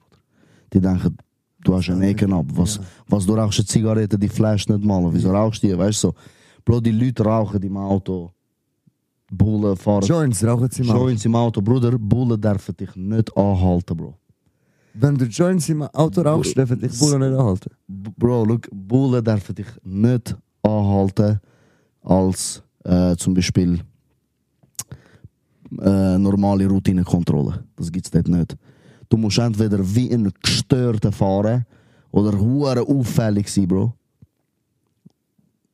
[0.72, 1.16] Die denken,
[1.64, 2.46] du hast einen Ecken ab.
[2.54, 2.82] Was, Ja.
[3.08, 5.02] was du rauchst eine Zigarette, die flash nicht mal.
[5.12, 5.78] Wieso rauchst du die?
[5.78, 6.14] Weißt du so?
[6.64, 8.30] Bro, die Leute rauchen im Auto.
[9.32, 10.02] Bullen fahren.
[10.04, 10.96] Joints rauchen sie mal.
[10.96, 11.62] Joints im Auto.
[11.62, 14.14] Bruder, Bullen dürfen dich nicht anhalten, Bro.
[14.92, 17.70] Wenn du Joints im Auto rauchst, dürfen dich Bullen nicht anhalten.
[17.88, 21.40] Bro, look, Bullen dürfen dich nicht anhalten
[22.02, 23.80] als äh, zum Beispiel
[25.78, 27.64] äh, normale Routinekontrolle.
[27.76, 28.56] Das gibt's dort nicht.
[29.08, 31.66] Du musst entweder wie ein Gestörter fahren
[32.10, 33.92] oder hure auffällig sein, Bro.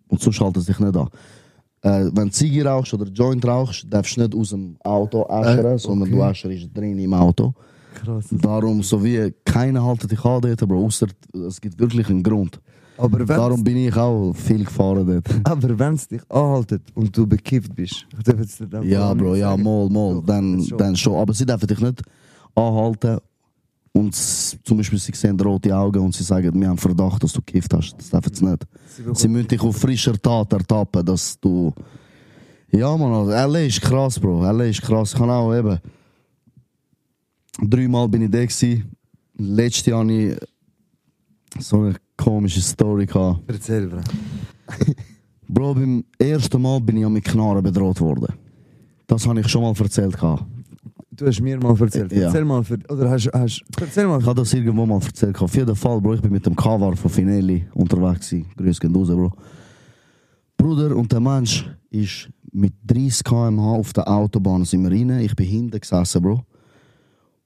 [0.09, 1.09] Und sonst halten sie dich nicht an.
[1.83, 5.67] Äh, wenn du Ziege rauchst oder Joint rauchst, darfst du nicht aus dem Auto äschern,
[5.67, 6.19] Äh, sondern okay.
[6.19, 7.55] du äscherst drin im Auto.
[7.95, 8.27] Krass.
[8.31, 11.07] Darum, so wie keiner haltet dich an dort, Bro, außer
[11.47, 12.61] es gibt wirklich einen Grund.
[12.99, 15.29] Aber Darum bin ich auch viel gefahren dort.
[15.45, 19.51] aber wenn es dich anhaltet und du bekifft bist, dürfen sie dann Ja, Bro, ja,
[19.51, 19.63] sagen.
[19.63, 20.15] mal, mal.
[20.15, 20.79] Doch, Dann, schon.
[20.79, 21.15] dann schon.
[21.17, 22.03] Aber sie dürfen dich nicht
[22.55, 23.19] anhalten
[23.93, 27.41] und zum Beispiel sie sehen rote Augen und sie sagen, wir haben Verdacht, dass du
[27.41, 27.95] gekifft hast.
[27.99, 28.63] Das dürfen sie nicht.
[28.89, 31.73] Sie Sie müssen dich auf frischer Tat ertappen, dass du...
[32.71, 34.43] Ja, man, also, LA ist krass, Bro.
[34.43, 35.13] LA ist krass.
[35.13, 35.79] Ich kann auch eben...
[37.63, 38.93] Dreimal bin ich da gewesen.
[39.39, 40.37] Letztes Jahr hatte ich
[41.59, 43.41] so eine komische Story gehabt.
[43.47, 44.01] Erzähl, Bro.
[45.49, 48.35] Bro, beim ersten Mal bin ich ja mit Knarren bedroht worden.
[49.07, 50.15] Das habe ich schon mal erzählt.
[50.15, 50.45] gehabt.
[51.11, 52.13] Du hast mir mal erzählt.
[52.13, 52.27] Ja.
[52.27, 54.21] Erzähl mal, für, oder hast, hast, erzähl mal.
[54.21, 55.41] Ich habe das irgendwo mal erzählt.
[55.41, 58.35] Auf jeden Fall, Bro, ich bin mit dem Kavar von Finelli unterwegs.
[58.57, 59.33] Grüß gehen raus, Bro.
[60.57, 65.21] Bruder, und der Mensch ist mit 30 km/h auf der Autobahn sind wir rein.
[65.21, 66.43] Ich bin hinten gesessen, Bro.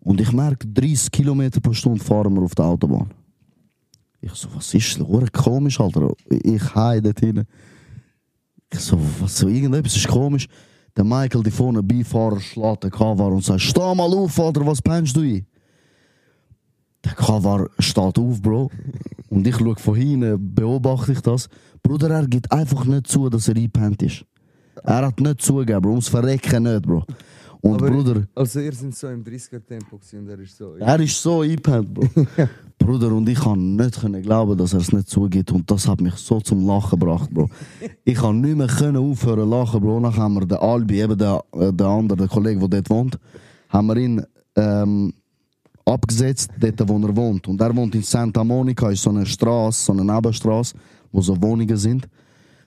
[0.01, 3.11] Und ich merke, 30 km pro Stunde fahren wir auf der Autobahn.
[4.21, 5.33] Ich so, was ist das?
[5.33, 6.13] Komisch, Alter.
[6.29, 7.47] Ich heim dort hinten.
[8.73, 10.47] Ich so, was so, irgendetwas ist komisch.
[10.97, 14.83] Der Michael, die vorne Beifahrer, schlägt den Kavar und sagt, steh mal auf, Alter, was
[14.83, 15.47] pennst du ein?
[17.05, 18.71] Der Kavar steht auf, Bro.
[19.31, 21.49] Und ich schaue von hinten, beobachte ich das.
[21.83, 24.25] Bruder, er gibt einfach nicht zu, dass er eingepennt ist.
[24.83, 25.91] Er hat nicht zugegeben, Bro.
[25.93, 27.05] Ums Verrecken nicht, Bro.
[27.62, 30.75] Und Aber- Bruder, Also ihr seid so im 30er-Tempo gewesen und er ist so...
[30.79, 32.07] er ist so eingepennt, Bro.
[32.79, 35.53] Bruder, und ich kann nicht können glauben, dass er es nicht zugibt.
[35.53, 37.51] Und das hat mich so zum Lachen gebracht, Bro.
[38.05, 40.01] Ich kann nicht mehr können aufhören zu lachen, Bro.
[40.01, 43.18] Dann haben wir den Albi, eben der, äh, der andere, der Kollege, der dort wohnt,
[43.68, 44.23] haben wir ihn
[44.57, 45.12] ähm,
[45.85, 47.46] abgesetzt, dort, wo er wohnt.
[47.46, 50.75] Und er wohnt in Santa Monica, ist so eine Straße, so eine Nebenstraße,
[51.12, 52.09] wo so Wohnungen sind.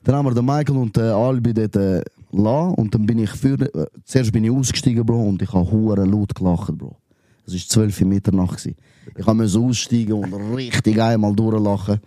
[0.04, 2.02] Dann haben wir den Michael und den Albi dort äh,
[2.34, 5.70] lassen und dann bin ich für, äh, zuerst bin ich ausgestiegen, Bro, und ich habe
[5.70, 6.98] hure laut gelacht, Bro.
[7.46, 8.58] Es war 12 Uhr Mitternacht.
[8.58, 8.76] gewesen.
[9.18, 12.00] Ich musste aussteigen und richtig einmal durchlachen.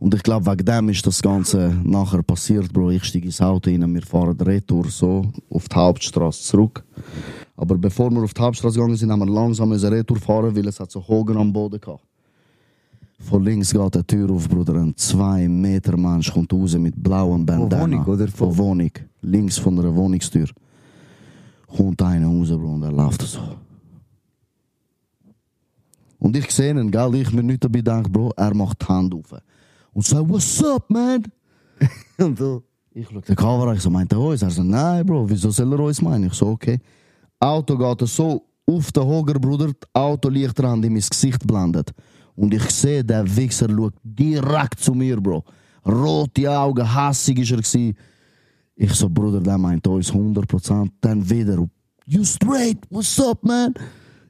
[0.00, 2.90] Und ich glaube, wegen dem ist das Ganze nachher passiert, Bro.
[2.90, 6.84] Ich steige ins Auto rein, wir fahren retour so auf die Hauptstraße zurück.
[7.56, 10.78] Aber bevor wir auf die Hauptstraße gegangen sind, haben wir langsam retour fahren, weil es
[10.78, 12.07] hat so Hogen am Boden gehabt.
[13.20, 14.74] Von links geht die Tür auf, Bruder.
[14.74, 17.82] Ein 2 Meter Mensch kommt raus mit blauem Bandana.
[17.82, 18.28] Wohnung, oder?
[18.28, 18.92] Von Wohnung.
[19.22, 20.48] Links von einer Wohnungstür.
[21.66, 23.40] Kommt einer raus, Bro, und er läuft so.
[26.20, 29.14] Und ich sehe ihn, gell, ich mir nicht dabei denke, Bro, er macht die Hand
[29.14, 29.34] auf.
[29.92, 31.24] Und sagt, what's up, man?
[32.18, 32.62] Und du...
[32.92, 34.42] Ich schaue den Kamera, ich so, meint er uns?
[34.42, 36.24] Er so, nein, Bro, wieso soll er uns meinen?
[36.24, 36.80] Ich so, okay.
[37.38, 41.92] Auto geht so auf den Hoger, Bruder, das Auto liegt dran, in mein Gesicht blendet.
[42.38, 45.42] Und ich sehe, der Wichser schaut direkt zu mir, Bro.
[45.84, 47.96] Rote Augen, hassig ist er gewesen.
[48.76, 50.88] Ich so, Bruder, der meint uns 100%.
[51.00, 51.68] Dann wieder,
[52.06, 53.74] you straight, what's up, man?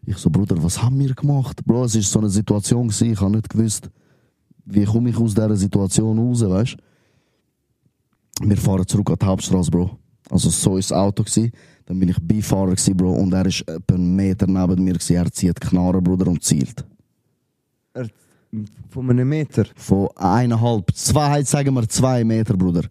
[0.07, 1.62] Ich so, Bruder, was haben wir gemacht?
[1.66, 3.90] Bro, es war so eine Situation, gewesen, ich habe nicht gewusst,
[4.64, 6.77] wie komme ich aus dieser Situation raus, weißt
[8.40, 9.90] Wir fahren zurück an die Hauptstraße, Bro.
[10.31, 11.53] Also so ist das Auto gewesen.
[11.85, 15.16] Dann bin ich Beifahrer gewesen, Bro, und er ist etwa einen Meter neben mir gewesen.
[15.16, 16.87] Er zieht Knarre, Bruder, und zielt.
[18.88, 19.66] Von einem Meter.
[19.76, 22.82] Von eineinhalb, zwei, sagen wir zwei Meter, Bruder.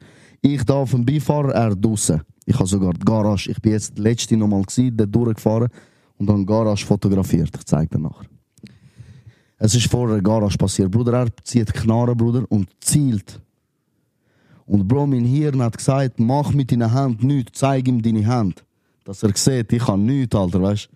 [0.42, 2.22] Ich da auf dem Beifahrer, er draussen.
[2.46, 5.70] Ich habe sogar die Garage, ich bin jetzt letzte nochmal dort durchgefahren
[6.18, 7.50] und dann die Garage fotografiert.
[7.58, 8.28] Ich zeige dir nachher.
[9.58, 10.92] Es ist vor der Garage passiert.
[10.92, 13.42] Bruder, er zieht Knarre, Bruder, und zielt.
[14.68, 18.64] Und Bro, mein Hirn hat gesagt, mach mit deiner Hand nichts, zeig ihm deine Hand.
[19.04, 20.90] Dass er sieht, ich kann nichts, Alter, weißt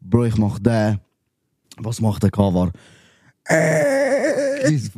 [0.00, 1.00] Bro, ich mach den.
[1.78, 2.70] Was macht der Kavar?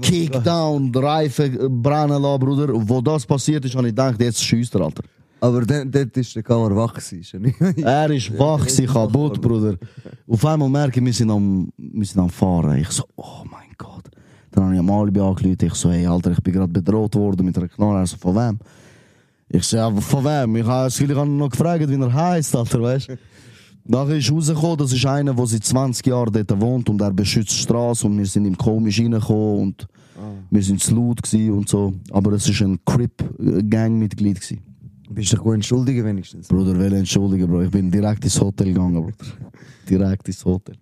[0.01, 2.69] Kickdown, die Reifen brennen lassen, Bruder.
[2.73, 5.03] Wo das passiert ist, habe ich gedacht, jetzt schießt er, Alter.
[5.41, 6.95] Aber dort ist der Kammer wach.
[6.97, 9.77] Er ist wach, gewesen, kaputt, Bruder.
[10.29, 12.79] Auf einmal merke ich, wir sind am, wir sind am Fahren.
[12.79, 14.05] Ich so, oh mein Gott.
[14.53, 15.59] Dann habe ich am Alibi angerufen.
[15.61, 17.99] Ich so, hey, Alter, ich bin gerade bedroht worden mit einer Knarre.
[17.99, 18.59] Er so, von wem?
[19.49, 20.57] Ich so, ja, von wem?
[20.57, 23.19] Ich habe noch gefragt, wie er heißt, Alter, weißt du?
[23.89, 27.53] Nachher ist rausgekommen, das ist einer, der seit 20 Jahren dort wohnt und er beschützt
[27.53, 29.87] die Straße und wir sind ihm komisch reingekommen und
[30.51, 31.93] wir sind zu laut und so.
[32.11, 34.41] Aber es war ein Crip-Gang-Mitglied.
[35.11, 36.49] Bist du dich gut entschuldigen wenigstens?
[36.49, 37.63] Bruder, will entschuldigen, Bro.
[37.63, 39.15] Ich bin direkt ins Hotel gegangen, Bruder.
[39.89, 40.77] direkt ins Hotel.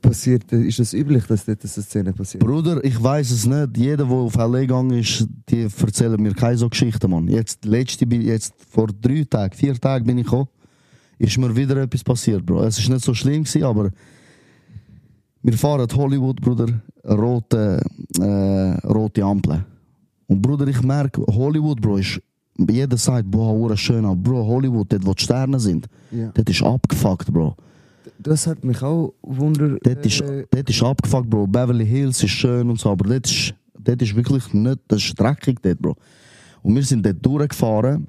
[0.00, 2.42] Passiert, ist das üblich, dass dort so Szene passiert?
[2.42, 3.76] Bruder, ich weiß es nicht.
[3.76, 7.28] Jeder, der auf LA gegangen ist, die erzählen mir keine so Geschichten, Mann.
[7.28, 10.48] Jetzt, letzte, jetzt vor drei Tagen, vier Tagen bin ich gekommen,
[11.18, 12.64] ist mir wieder etwas passiert, Bro.
[12.64, 13.90] Es ist nicht so schlimm gewesen, aber
[15.42, 16.66] wir fahren Hollywood, Bruder,
[17.06, 17.80] rote,
[18.20, 19.64] äh, rote Ampel.
[20.26, 22.20] Und Bruder, ich merke, Hollywood, Bro, ist,
[22.56, 26.30] jeder sagt, boah, schön, aber Bro, Hollywood, dort, wo die Sterne sind, Ja.
[26.32, 27.54] dort ist abgefuckt, Bro.
[28.18, 29.76] Das hat mich auch wunder.
[29.82, 31.46] Dort ist, äh, dort ist abgefuckt, Bro.
[31.46, 35.18] Beverly Hills ist schön und so, aber dort ist, dort ist wirklich nicht, das ist
[35.20, 35.96] dreckig dort, Bro.
[36.62, 38.06] Und wir sind dort durchgefahren.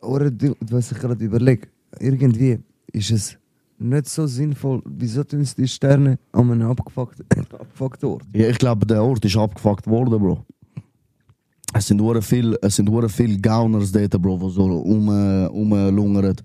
[0.00, 0.30] Oder
[0.70, 1.66] was ich gerade überlege,
[1.98, 2.58] irgendwie
[2.92, 3.38] ist es
[3.78, 8.24] nicht so sinnvoll, wieso tun sie die Sterne an einem abgefuckten, abgefuckten Ort?
[8.34, 10.44] Ja, ich glaube, der Ort ist abgefuckt worden, Bro.
[11.74, 16.36] Es sind hure viel, es sind hure viel Gauners dort, Bro, die so um, rumlungern.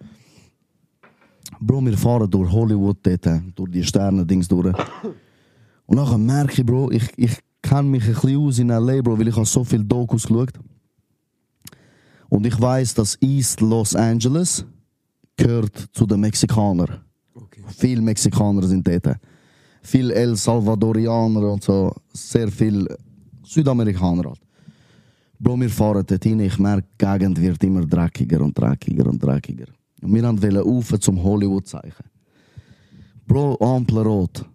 [1.60, 3.26] Bro, wir fahren durch Hollywood dort,
[3.56, 4.76] durch die Sterne-Dings durch.
[5.86, 9.18] Und nachher merke ich, Bro, ich, ich kenne mich ein bisschen aus in L.A., Bro,
[9.18, 10.54] weil ich habe so viele Dokus geschaut.
[12.30, 14.66] Und ich weiß, dass East Los Angeles
[15.38, 17.02] gehört zu den Mexikanern.
[17.36, 17.62] Okay.
[17.68, 19.18] Viele Mexikaner sind dort.
[19.82, 21.94] Viel El Salvadorianer und so.
[22.14, 22.88] Sehr viel
[23.44, 24.40] Südamerikaner halt.
[25.40, 26.40] Bro, wir fahren dort hin.
[26.40, 29.66] Ich merke, die Gegend wird immer dreckiger und dreckiger und dreckiger.
[30.02, 32.06] Und wir wollten rauf zum Hollywood-Zeichen.
[33.28, 34.46] Bro, Ampel rot.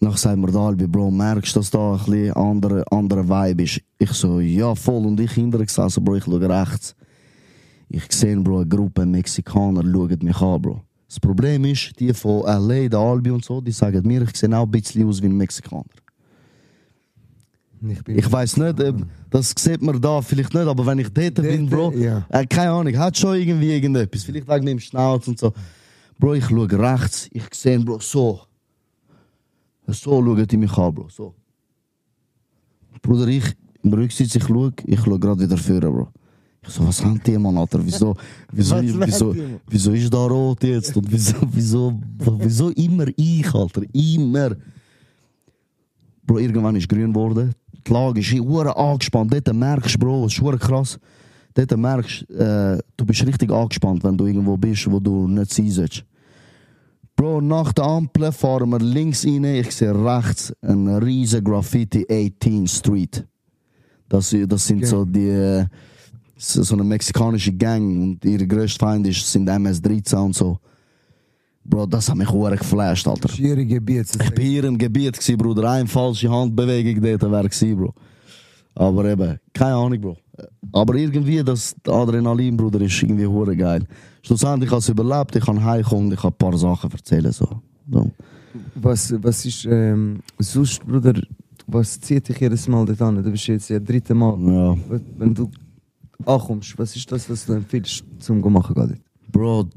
[0.00, 3.62] Nach sagt mir der Albi, Bro, merkst du, dass da ein bisschen andere, andere Vibe
[3.62, 3.80] ist?
[3.98, 5.06] Ich so, ja, voll.
[5.06, 6.94] Und ich hinterher gesessen, Bro, ich schaue rechts.
[7.94, 10.80] Ich sehe, Bro, eine Gruppe Mexikaner schauen mich an, Bro.
[11.06, 14.56] Das Problem ist, die von LA, der Albi und so, die sagen mir, ich sehe
[14.56, 15.84] auch ein bisschen aus wie ein Mexikaner.
[17.86, 18.78] Ich, Ich weiß nicht,
[19.28, 22.24] das sieht man da vielleicht nicht, aber wenn ich dort bin, Bro, ja.
[22.30, 24.22] äh, keine Ahnung, hat schon irgendwie irgendetwas.
[24.22, 25.52] Vielleicht wegen dem Schnauz und so.
[26.18, 28.40] Bro, ich schaue rechts, ich sehe, Bro, so.
[29.86, 31.34] So schauen die mich an, Bro, so.
[33.02, 33.44] Bruder, ich
[33.82, 36.08] im Rücksitz, ich schaue, ich schaue gerade wieder vor, Bro.
[36.64, 37.80] Ich so, was haben die, Mann, Alter?
[37.84, 38.14] Wieso,
[38.52, 39.34] wieso, wieso,
[39.68, 40.96] wieso ist da rot jetzt?
[40.96, 42.00] Und wieso, wieso,
[42.38, 43.82] wieso immer ich, Alter?
[43.92, 44.56] Immer.
[46.24, 47.52] Bro, irgendwann ist grün geworden.
[47.84, 49.32] Die Lage ist hure angespannt.
[49.32, 50.98] Dort merkst du, Bro, es ist krass.
[51.54, 55.52] Dort merkst du, äh, du bist richtig angespannt, wenn du irgendwo bist, wo du nicht
[55.52, 56.04] sein sollst.
[57.16, 59.44] Bro, nach der Ampel fahren wir links rein.
[59.44, 63.26] Ich sehe rechts ein riesen Graffiti 18th Street.
[64.08, 64.86] Das, das sind Okay.
[64.86, 65.66] so die, äh,
[66.42, 70.58] so eine mexikanische Gang und ihre größte Feind ist, sind MS-13 und so.
[71.64, 73.28] Bro, das hat mich hure geflasht, Alter.
[73.28, 74.08] schwierige Gebiet.
[74.20, 75.70] Ich bin hier im Gebiet, gewesen, Bruder.
[75.70, 77.94] Eine falsche Handbewegung dort wäre gewesen, Bro.
[78.74, 80.16] Aber eben, keine Ahnung, Bro.
[80.72, 83.86] Aber irgendwie, das Adrenalin, Bruder, ist irgendwie hure geil.
[84.22, 87.30] Schlussendlich habe ich es überlebt, ich kann heimkommen und ich kann ein paar Sachen erzählen.
[87.30, 87.46] So.
[87.90, 88.10] so.
[88.74, 91.14] Was, was ist ähm, sonst, Bruder,
[91.66, 93.22] was zieht dich jedes Mal dort an?
[93.22, 94.36] Du bist jetzt ja das dritte Mal.
[94.40, 94.76] Ja.
[95.18, 95.50] Wenn du
[96.26, 99.00] ankommst, was ist das, was du empfiehlst zum machen gehen?
[99.30, 99.68] Bro,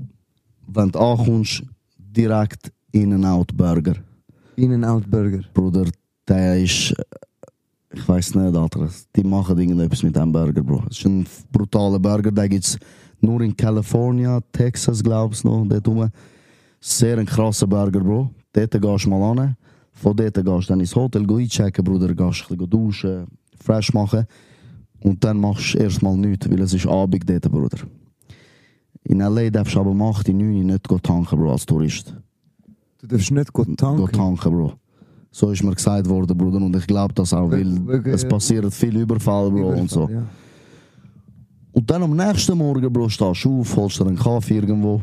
[0.68, 1.64] wenn du ankommst,
[1.98, 3.96] direkt In-N-Out Burger.
[4.56, 5.42] In-N-Out Burger.
[5.54, 5.86] Bruder,
[6.28, 6.92] der ist.
[6.92, 7.04] äh,
[7.94, 8.90] Ich weiß nicht, Alter.
[9.16, 10.84] Die machen irgendetwas mit dem Burger, Bro.
[10.90, 12.78] Es ist ein brutaler Burger, den gibt es
[13.22, 16.10] nur in California, Texas, glaubst du noch, dort rum.
[16.80, 18.30] Sehr ein krasser Burger, Bro.
[18.54, 19.56] dort gehst du mal an,
[19.94, 23.28] von dort gehst du dann ins Hotel einchecken, Bruder, gehst bisschen duschen,
[23.64, 24.26] fresh machen
[25.06, 27.78] und dann machst du erstmal nichts, weil es ist Abend dort, Bruder.
[29.04, 29.52] In L.A.
[29.52, 32.16] darfst du aber um 8, 9 nicht tanken, Bro, als Tourist.
[33.00, 34.12] Du darfst nicht tanken.
[34.12, 34.74] tanken, Bro.
[35.30, 38.74] So ist mir gesagt worden, Bruder, und ich glaube das auch, weil Wegen- es passiert
[38.74, 40.10] viel Überfall, Bro, und so.
[40.10, 40.24] Ja.
[41.72, 45.02] Und dann am nächsten Morgen, Bro, stehst du auf, holst dir einen Kaffee irgendwo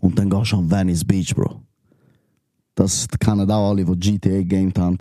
[0.00, 1.62] und dann gehst du am Venice Beach, Bro.
[2.74, 4.98] Das kennen auch alle, die GTA gamed haben.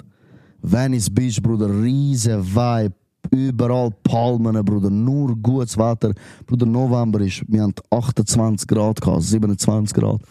[0.61, 2.93] Venice Beach, Bruder, riesen Vibe,
[3.31, 6.13] überall Palmen, Bruder, nur gutes Wetter.
[6.45, 10.21] Bruder, November ist, wir haben 28 Grad gehabt, 27 Grad.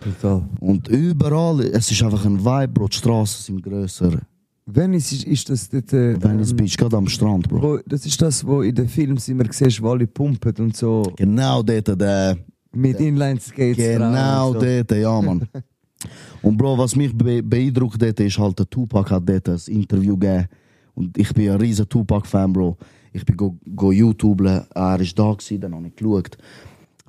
[0.00, 0.42] Total.
[0.60, 4.20] Und überall, es ist einfach ein Vibe, Bro, die Straßen sind grösser.
[4.66, 5.92] Venice ist, ist das dort...
[5.92, 7.62] Äh, Venice ähm, Beach, gerade am Strand, Bro.
[7.62, 11.02] Wo, das ist das, wo in den Filmen immer siehst, wo alle pumpen und so
[11.16, 12.38] Genau dort, der...
[12.72, 14.60] mit Inline-Skates Genau so.
[14.60, 15.46] dort, ja, Mann.
[16.42, 20.16] Und Bro, was mich be beeindruckt dort ist halt, der Tupac hat dort ein Interview
[20.16, 20.48] gegeben.
[20.94, 22.76] Und ich bin ein riesen Tupac-Fan, Bro.
[23.12, 26.36] Ich bin go, go YouTube, er ist da gewesen, dann habe ich geschaut.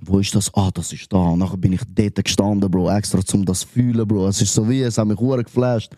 [0.04, 0.52] Wo ist das?
[0.56, 1.18] Ah, das ist da.
[1.18, 4.28] Und nachher bin ich dort gestanden, Bro, extra zum das fühlen, Bro.
[4.28, 5.96] Es ist so wie, es hat mich hure geflasht.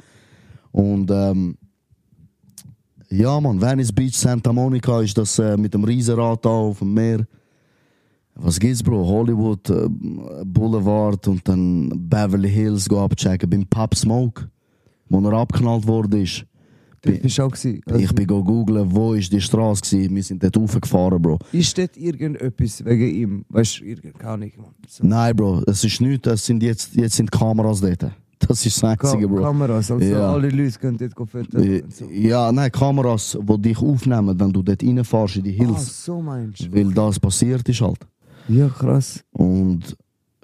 [0.72, 1.56] Und ähm,
[3.10, 6.94] ja, Mann, Venice Beach, Santa Monica ist das äh, mit dem Riesenrad da auf dem
[6.94, 7.26] Meer.
[8.36, 9.06] Was gibt's, Bro?
[9.06, 9.88] Hollywood äh,
[10.44, 14.50] Boulevard und dann Beverly Hills go abchecken beim Pop Smoke,
[15.10, 16.46] wo er abgeknallt worden ist.
[17.06, 17.12] Du
[17.44, 17.82] auch gewesen.
[17.86, 20.16] Also, Ich bin go googlen, wo ist die Straße gewesen.
[20.16, 21.38] Wir sind dort raufgefahren, Bro.
[21.52, 23.46] Ist dort irgendetwas wegen ihm?
[23.50, 24.68] Weißt du, keine Ahnung, Mann.
[24.88, 25.06] So.
[25.06, 26.28] Nein, Bro, es ist nichts.
[26.28, 28.06] Es sind jetzt, jetzt sind Kameras dort.
[28.40, 29.42] Das ist das Einzige, Bro.
[29.42, 30.32] Kameras, also Ja.
[30.32, 32.06] alle Leute können dort fotografieren Äh, so.
[32.10, 36.06] Ja, nein, Kameras, die dich aufnehmen, wenn du dort reinfährst in die Ah, Hills.
[36.06, 36.74] so meinst du?
[36.74, 38.00] Weil das passiert ist halt.
[38.48, 39.22] Ja, krass.
[39.34, 39.96] Und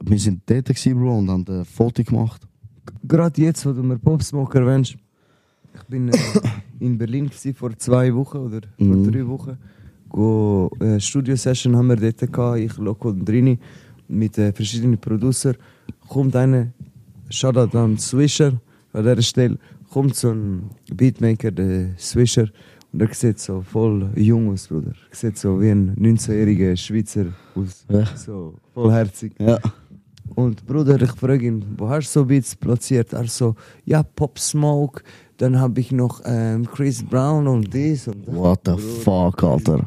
[0.02, 2.42] wir sind dort, gewesen, Bro, und haben ein Foto gemacht.
[3.04, 4.96] Gerade jetzt, wo du mir Popsmoke erwähnst,
[5.76, 6.18] ich bin äh,
[6.80, 9.04] in Berlin vor zwei Wochen oder Mhm.
[9.04, 9.58] vor drei Wochen.
[10.10, 13.60] Go, äh, Studio-Session haben wir dort gehabt, ich, Loco und Drini,
[14.08, 15.56] mit äh, verschiedenen Producern.
[16.08, 16.68] Kommt einer,
[17.30, 18.54] Shoutout an Swisher,
[18.94, 19.58] an dieser Stelle,
[19.92, 22.48] kommt so ein Beatmaker, der Swisher,
[22.92, 24.94] und er sieht so voll jung aus, Bruder.
[25.12, 27.86] Er sieht so wie ein 19-jähriger Schweizer aus.
[27.88, 28.04] Ja.
[28.16, 29.34] So vollherzig.
[29.40, 29.60] Ja.
[30.34, 33.14] Und Bruder, ich frage ihn, wo hast du so Beats platziert?
[33.14, 33.56] Er so,
[33.86, 35.04] ja, Pop Smoke,
[35.40, 38.36] dann habe ich noch ähm, Chris Brown und dies und das.
[38.36, 39.86] What the fuck, Alter.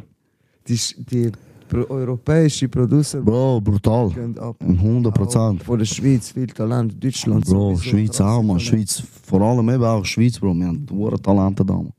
[0.66, 1.30] Die, die
[1.68, 4.08] pro europäische Producer Bro, brutal.
[4.10, 4.56] gehen ab.
[4.60, 5.60] 100 Prozent.
[5.60, 8.60] Auch Von der Schweiz, viel Talent, Deutschland Bro, sowieso, Schweiz auch, man.
[8.60, 10.54] Schweiz, vor allem eben auch Schweiz, Bro.
[10.54, 11.92] Wir haben hohe Talente da, man.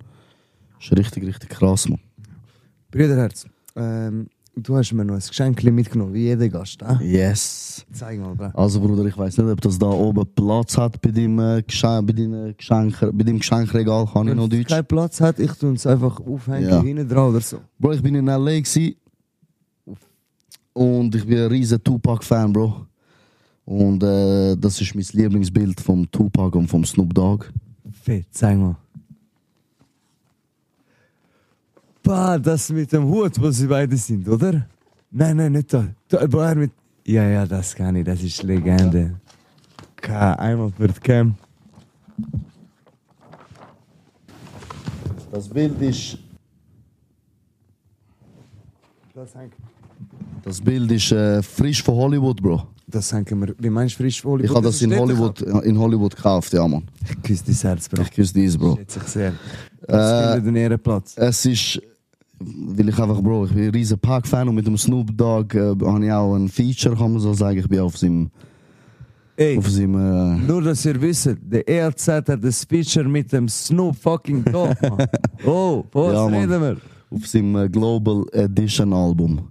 [0.77, 1.99] Das ist richtig, richtig krass, man.
[2.89, 6.81] Brüderherz, ähm, du hast mir noch ein Geschenk mitgenommen, wie jeder Gast.
[6.81, 7.03] Äh?
[7.03, 7.85] Yes.
[7.91, 8.51] Zeig mal, Bro.
[8.53, 12.07] Also, Bruder, ich weiß nicht, ob das da oben Platz hat bei deinem, äh, Geschenk,
[12.07, 14.05] bei deinem, Geschenk, bei deinem Geschenkregal.
[14.11, 14.67] Kann ich Wenn noch es Deutsch?
[14.69, 16.81] keinen Platz hat, ich tue es einfach aufhängen, Ja.
[16.81, 17.57] hinten dran oder so.
[17.79, 18.59] Bro, ich bin in L.A.
[18.61, 18.95] gsi
[20.73, 22.85] und ich bin ein riesen Tupac-Fan, Bro.
[23.65, 27.45] Und äh, das ist mein Lieblingsbild vom Tupac und vom Snoop Dogg.
[28.03, 28.75] Fett, zeig mal.
[32.03, 34.67] Bah, das mit dem Hut, wo sie beide sind, oder?
[35.09, 35.85] Nein, nein, nicht da.
[36.09, 36.71] da mit.
[37.05, 39.15] Ja, ja, das kann ich, das ist Legende.
[39.95, 41.35] Ka, einmal für die Cam.
[45.31, 46.17] Das Bild ist,
[49.15, 49.53] Das hängt.
[50.43, 52.67] das Bild ist äh, frisch von Hollywood, Bro.
[52.87, 53.55] Das hängen wir.
[53.57, 54.49] Wie meinst du frisch von Hollywood?
[54.49, 56.83] Ich habe das in steht Hollywood, in Hollywood gekauft, ja, man.
[57.09, 58.01] Ich küsse dein Herz, Bro.
[58.03, 58.75] Ich küsse dies, Bro.
[58.77, 59.33] Schätze ich sehr.
[59.87, 61.13] Das Äh, findet einen Ehrenplatz.
[61.17, 61.81] Es ist,
[62.45, 65.69] weil ich einfach, Bro, ich bin ein riesen Pac-Fan und mit dem Snoop Dogg äh,
[65.85, 67.59] habe ich auch ein Feature, kann man so sagen.
[67.59, 68.29] Ich bin auf seinem,
[69.35, 73.47] Ey, auf seinem, äh, nur dass ihr wisst, der ERZ hat das Feature mit dem
[73.49, 75.07] Snoop fucking Dogg, Mann.
[75.45, 76.33] Oh, was Ja, Mann.
[76.49, 76.77] reden wir?
[77.09, 79.41] auf seinem äh, Global Edition Album.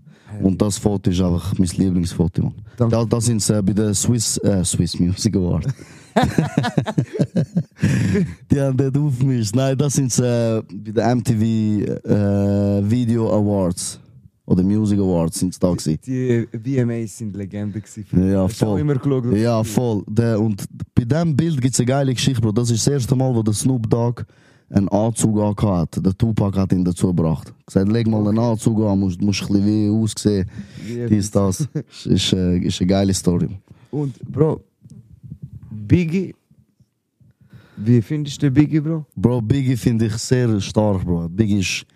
[0.43, 2.55] Und das Foto ist einfach mein Lieblingsfoto, man.
[2.77, 2.97] Danke.
[2.97, 5.67] Da, da sind äh, bei der Swiss, äh, Swiss Music Award.
[8.51, 9.55] Die haben dort aufgemischt.
[9.55, 13.99] Nein, das sind äh, bei der MTV äh, Video Awards.
[14.45, 15.99] Oder Music Awards sind sie da gewesen.
[16.05, 18.31] Die VMAs sind Legende gewesen.
[18.31, 18.81] Ja, voll.
[18.81, 19.33] immer geschaut?
[19.37, 20.03] Ja, voll.
[20.09, 22.51] Der, und bei diesem Bild gibt es eine geile Geschichte, Bro.
[22.53, 24.25] Das ist das erste Mal, wo der Snoop Dogg
[24.69, 26.05] einen Anzug angehabt hat.
[26.05, 27.53] Der Tupac hat ihn dazu gebracht.
[27.67, 30.51] Gesagt, leg mal einen Anzug an, musst, musst ein bisschen wie aussehen.
[30.85, 31.61] Wie Dies, das.
[31.91, 33.49] ist, ist, äh, ist eine geile Story.
[33.91, 34.61] Und Bro,
[35.87, 36.35] Biggie,
[37.77, 39.07] wie findest du den Biggie, Bro?
[39.17, 41.29] Bro, Biggie finde ich sehr stark, Bro.
[41.29, 41.87] Biggie ist.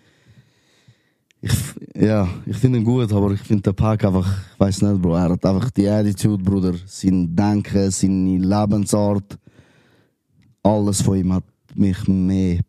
[1.39, 1.53] Ich,
[1.95, 5.15] ja, ich finde ihn gut, aber ich finde den Pack einfach, ich weiß nicht, Bro.
[5.15, 6.73] Er hat einfach die Attitude, Bruder.
[6.85, 9.37] Sein Denken, seine Lebensart.
[10.63, 11.43] alles von ihm hat
[11.75, 12.59] mich mehr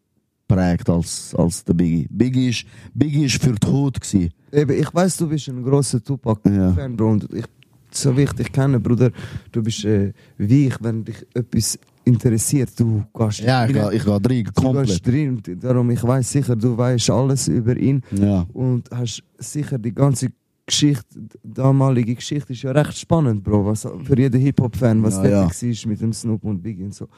[0.46, 2.06] prägt als, als der Biggie.
[2.10, 2.64] Biggie ist,
[2.94, 4.30] Biggie ist für die Haut gewesen.
[4.52, 6.88] Eben, ich weiß, du bist ein grosser Tupac-Fan, Ja.
[6.88, 7.10] Bro.
[7.10, 7.44] Und ich,
[7.90, 9.10] so wie ich dich kenne, Bruder,
[9.52, 13.98] du bist äh, wie ich, wenn dich etwas interessiert, du gehst Ja, ich rein, gehe
[13.98, 15.06] ich geh rein, du gehst komplett.
[15.06, 15.42] drin.
[15.46, 18.46] Und Darum, ich weiß sicher, du weißt alles über ihn Ja.
[18.52, 20.28] und hast sicher die ganze
[20.66, 23.64] Geschichte, die damalige Geschichte ist ja recht spannend, Bro.
[23.66, 25.42] Was, für jeden Hip-Hop-Fan, was Ja, der ja.
[25.44, 27.08] war mit dem Snoop und Biggie und so.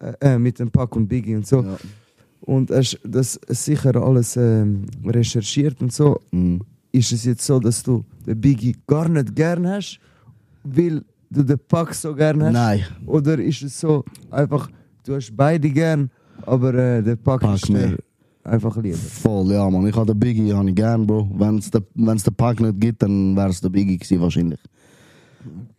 [0.00, 1.62] Äh, äh, mit dem Pac und Biggie und so.
[1.62, 1.76] Ja.
[2.42, 6.20] Und hast das sicher alles ähm, recherchiert und so.
[6.30, 6.60] Mhm.
[6.92, 10.00] Ist es jetzt so, dass du den Biggie gar nicht gern hast,
[10.64, 12.52] weil du den Pack so gern hast?
[12.52, 14.70] Nein, Oder ist es so, einfach,
[15.04, 16.10] du hast beide gern,
[16.46, 17.96] aber äh, der Pack, Pac ist mehr.
[18.44, 18.96] einfach lieber?
[18.96, 19.86] voll, ja, man.
[19.86, 21.28] Ich habe den Biggie hab ich gern, Bro.
[21.34, 24.60] Wenn es den, wenn's den Pack nicht gibt, dann wäre es der Biggie gewesen, wahrscheinlich.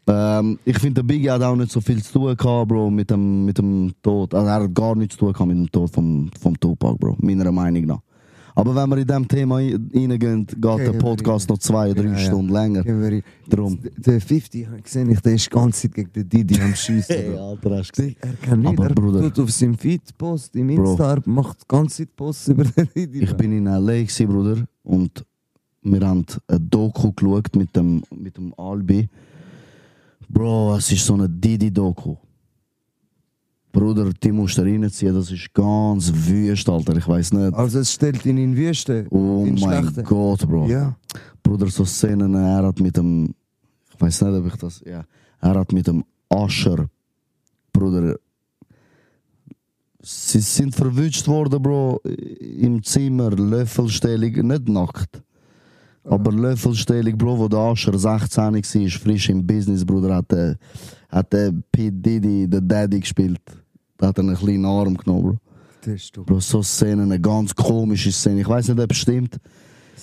[0.07, 3.09] Ähm, ich finde, der Biggie hat auch nicht so viel zu tun gehabt, Bro, mit
[3.09, 4.33] dem, mit dem Tod.
[4.33, 7.17] Also, er hat gar nichts zu tun gehabt mit dem Tod vom, vom Tupac, Bro.
[7.19, 7.99] Meiner Meinung nach.
[8.55, 12.03] Aber wenn wir in diesem Thema ein- reingehen, geht der ja, Podcast noch zwei, drei
[12.05, 12.17] Ja, ja.
[12.17, 12.83] Stunden länger.
[12.85, 13.79] Wir- Drum.
[13.97, 16.75] Der 50, habe ich gesehen, ich, der ist die ganze Zeit gegen den Didi am
[16.75, 17.15] Schiessen.
[17.15, 17.49] Hey, Bro.
[17.51, 18.15] Alter, hast du gesehen?
[18.21, 20.91] Er kann nicht, Aber er Bruder- tut auf seinem Feed Post, im Bro.
[20.91, 23.19] Insta, er macht die ganze Zeit Posts über den Didi.
[23.23, 23.37] Ich Bro.
[23.37, 25.25] bin in L.A., Bruder, und
[25.83, 29.09] wir haben ein Doku geschaut mit dem, mit dem Albi.
[30.29, 32.15] Bro, es ist so eine Didi-Doku.
[33.71, 36.95] Bruder, die musst du reinziehen, das ist ganz wüst, Alter.
[36.97, 37.53] Ich weiß nicht.
[37.53, 39.07] Also es stellt ihn in Wüste.
[39.09, 40.03] Oh in mein Schlechte.
[40.03, 40.67] Gott, Bro.
[40.67, 40.95] Ja.
[41.41, 43.33] Bruder, so Szenen, er hat mit dem,
[43.93, 45.03] ich weiß nicht, ob ich das, ja,
[45.39, 46.87] er hat mit dem Ascher,
[47.73, 48.15] Bruder,
[50.01, 52.01] sie sind verwünscht worden, Bro,
[52.39, 55.21] im Zimmer, Löffelstellung, nicht nackt.
[56.03, 60.57] Aber Löffelstellung, Bro, wo der Ascher 16 war, frisch im Business, Bruder, hat der,
[61.09, 61.91] hat der P.
[61.91, 63.41] Diddy, der Daddy gespielt.
[63.97, 65.37] Da hat er einen kleinen Arm genommen, Bro.
[65.81, 66.13] Das ist.
[66.13, 68.41] Bro, so Szenen, eine ganz komische Szene.
[68.41, 69.37] Ich weiß nicht, ob es stimmt.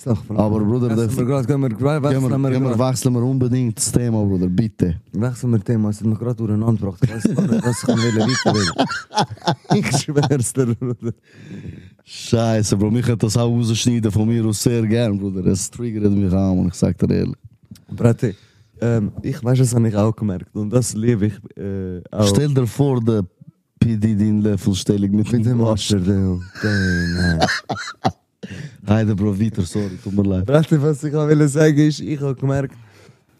[0.05, 3.23] Aber Bruder, der- wir gerade, gehen wir, Gehen wir, wechseln wir, gehen wir, wechseln wir
[3.23, 4.95] unbedingt das Thema, Bruder, bitte.
[5.13, 6.99] Wechseln wir Thema, es hat mich gerade durcheinander gebracht.
[7.03, 8.85] Ich weiß nicht, was ich weiterreden.
[9.75, 11.13] Ich schwör's dir, Bruder.
[12.03, 15.45] Scheiße, Bro, mich hat das auch rausschneiden von mir aus sehr gern, Bruder.
[15.47, 16.67] Es triggert mich auch, man.
[16.67, 17.35] Ich sag dir ehrlich.
[17.95, 18.35] Brate,
[18.81, 22.27] ähm, ich weiß, das habe ich auch gemerkt und das liebe ich äh, auch.
[22.27, 23.23] Stell dir vor, der
[23.79, 25.61] PD in Löffelstellung mit, mit dem.
[25.63, 27.47] Ascher, der, der,
[28.87, 30.45] Heide, Bro, weiter, sorry, tut mir leid.
[30.45, 32.75] Brate, was ich will sagen ist, ich habe gemerkt,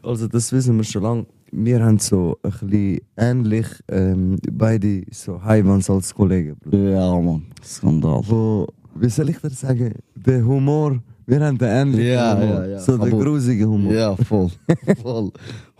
[0.03, 5.41] also das wissen wir schon lange, wir haben so ein bisschen ähnlich, ähm, beide so
[5.43, 6.55] Highwans als Kollegen.
[6.57, 6.91] Bruder.
[6.91, 8.21] Ja, man, Skandal.
[8.27, 12.65] Wo, wie soll ich dir sagen, der Humor, wir haben den ähnlichen Ja, Humor, ja,
[12.67, 12.79] ja.
[12.79, 13.93] so den Aber- grusige Humor.
[13.93, 14.49] Ja, voll.
[15.01, 15.31] voll.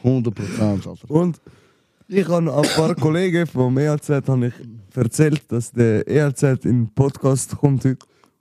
[0.04, 1.12] 100 Prozent, Alter.
[1.12, 1.42] Und
[2.08, 4.54] ich habe ein paar Kollegen vom EAZ ich
[4.96, 7.98] erzählt, dass der EAZ in den Podcast kommt heute.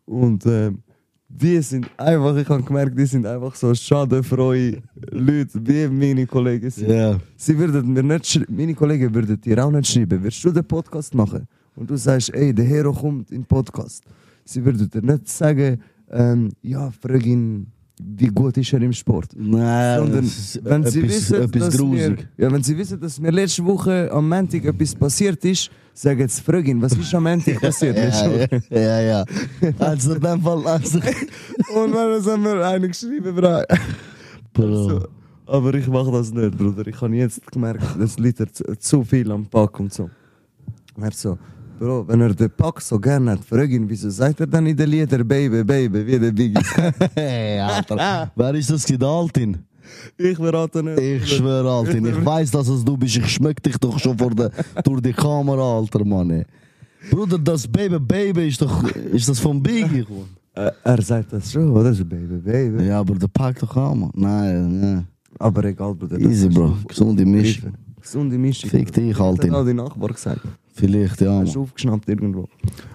[0.08, 0.78] Und ähm,
[1.28, 6.70] die sind einfach, ich habe gemerkt, die sind einfach so schadenfreie Leute, wie meine Kollegen
[6.70, 6.90] sind.
[6.90, 7.20] Ja.
[7.36, 11.14] Sie würden mir nicht meine Kollegen würden dir auch nicht schreiben, wirst du den Podcast
[11.14, 11.46] machen?
[11.76, 14.02] Und du sagst, ey, der Hero kommt in den Podcast.
[14.44, 17.66] Sie würden dir nicht sagen, ähm, ja, frag ihn,
[18.00, 19.30] wie gut ist er im Sport.
[19.36, 23.20] Nein, Sondern ist wenn sie, etwas, wissen, etwas dass mir, ja, wenn sie wissen, dass
[23.20, 27.24] mir letzte Woche am Montag etwas passiert ist, sagen sie, frag ihn, was ist am
[27.24, 27.96] Montag passiert?
[27.96, 29.24] Ja, ja, ja.
[29.78, 30.98] Also in dem Fall, also,
[31.74, 33.62] Und dann haben wir einen geschrieben, Bro.
[34.52, 34.88] Bro.
[34.88, 35.08] So,
[35.46, 36.86] aber ich mache das nicht, Bruder.
[36.86, 40.10] Ich habe jetzt gemerkt, das liegt zu, zu viel am Pack und so.
[41.00, 41.38] Er so,
[41.78, 44.76] Bro, wenn er den Pack so gerne hat, frag ihn, wieso sagt er dann in
[44.76, 46.60] den Lieder Baby, Baby, wie der Biggie?
[47.14, 48.30] Hey, Alter.
[48.34, 49.58] Wer ist das der Altin?
[50.18, 50.98] ich verrate nicht.
[51.00, 52.04] Ich schwöre, Altin.
[52.06, 53.16] Ich weiß, dass es du bist.
[53.16, 54.50] Ich schmeck dich doch schon vor der,
[54.84, 56.30] durch die Kamera, Alter, Mann.
[56.30, 56.44] ey.
[57.10, 58.82] Bruder, das Baby Baby ist doch.
[58.92, 60.04] Ist das von Biggie?
[60.54, 61.94] Äh, er sagt das schon, oder?
[61.94, 62.84] So, Baby, Baby.
[62.84, 64.10] Ja, aber der packt doch auch, Mann.
[64.14, 65.08] Nein, nein.
[65.38, 66.18] Aber egal, Bruder.
[66.18, 66.74] das Easy, Bro.
[66.88, 67.72] Gesunde Mischung.
[68.00, 68.70] Gesunde Mischung.
[68.70, 69.54] Fick dich, Das hat Altin.
[69.54, 70.40] auch die Nachbar gesagt.
[70.78, 72.48] Vielleicht, ja, Hast du aufgeschnappt irgendwo.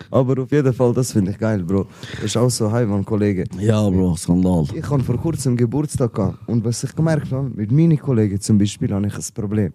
[0.10, 1.86] Aber auf jeden Fall, das finde ich geil, Bro.
[2.16, 3.44] Das ist auch so Heimann, Kollege.
[3.60, 4.66] Ja, Bro, Skandal.
[4.74, 6.40] Ich hatte vor kurzem Geburtstag gehabt.
[6.48, 9.74] und was ich gemerkt habe, mit meinen Kollegen zum Beispiel habe ich ein Problem.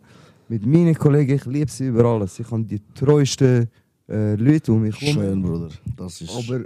[0.49, 2.39] Mit meinen Kollegen, ich liebe sie über alles.
[2.41, 3.69] Ich habe die treuesten
[4.09, 5.15] äh, Leute um mich herum.
[5.23, 5.69] Schön, Bruder.
[5.97, 6.31] Das ist.
[6.31, 6.61] Aber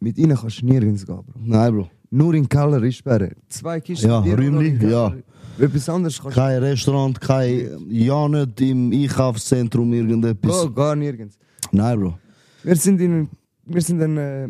[0.00, 1.24] mit ihnen kannst du nirgends gehen, Bro.
[1.44, 1.88] Nein, Bro.
[2.10, 3.30] Nur in Keller ist sperren.
[3.48, 4.90] Zwei Kisten Ja, Bier, nur Räumli, im Keller.
[4.90, 5.14] ja.
[5.58, 7.86] Etwas anderes kannst Kein Restaurant, kein.
[7.88, 10.64] Ja, nicht im Einkaufszentrum irgendetwas.
[10.64, 11.38] oh, gar nirgends.
[11.70, 12.18] Nein, Bro.
[12.62, 13.28] Wir sind, in,
[13.66, 14.48] wir sind einen äh,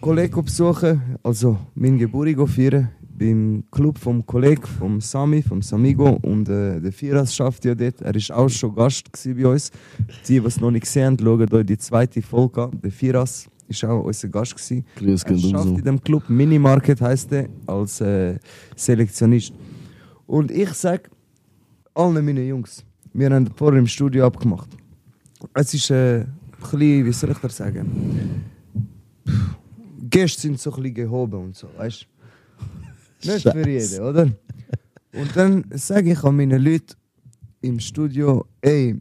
[0.00, 6.48] Kollegen besuchen, also meinen Geburtstag feiern, beim Club vom Kollegen, vom Sami, vom Samigo und
[6.48, 8.00] äh, der Firas schafft ja dort.
[8.00, 9.70] Er war auch schon Gast bei uns.
[10.28, 12.80] Die, die es noch nicht gesehen haben, schauen euch die zweite Folge an.
[12.82, 13.48] Der Firas
[13.82, 14.56] war auch unser Gast.
[14.56, 14.84] Gewesen.
[14.96, 18.38] Grüß Er schafft in dem Club, Minimarket heißt er, als äh,
[18.76, 19.52] Selektionist.
[20.26, 21.10] Und ich sage
[21.94, 24.68] allen meinen Jungs, wir haben vorher im Studio abgemacht.
[25.54, 26.26] Es ist äh, ein
[26.60, 28.44] bisschen, wie soll ich das sagen?
[30.10, 32.06] Gäste sind so ein bisschen gehoben und so, weißt
[33.22, 33.28] du?
[33.32, 34.28] Nicht für jeden, oder?
[35.12, 36.94] Und dann sage ich an meine Leute
[37.60, 39.00] im Studio, ey,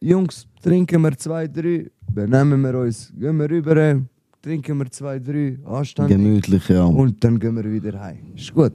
[0.00, 4.00] Jungs, trinken wir zwei, drei, benehmen wir uns, gehen wir rüber,
[4.42, 6.16] trinken wir zwei, drei, anständig.
[6.16, 6.84] Gemütlich, ja.
[6.84, 8.18] Und dann gehen wir wieder heim.
[8.36, 8.72] Ist gut.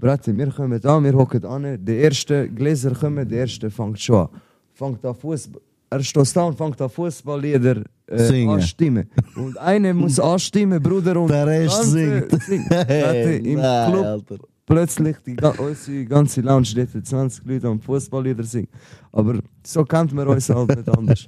[0.00, 1.84] Brate, wir kommen an, wir hocken an.
[1.84, 4.28] Der erste Gläser kommen, der erste fängt schon an.
[4.72, 5.60] Fängt an Fußball.
[5.92, 9.10] Er steht da und fängt an Fußballlieder äh, anstimmen.
[9.36, 11.20] Und einer muss anstimmen, Bruder.
[11.20, 12.42] Und Der Rest singt.
[12.42, 12.68] singt.
[12.68, 14.36] Brate, Im Nein, Club Alter.
[14.64, 18.68] plötzlich die, ga- unsere ganze Lounge dort 20 Leute am Fußballlieder singen.
[19.12, 21.26] Aber so kennt man uns halt nicht anders.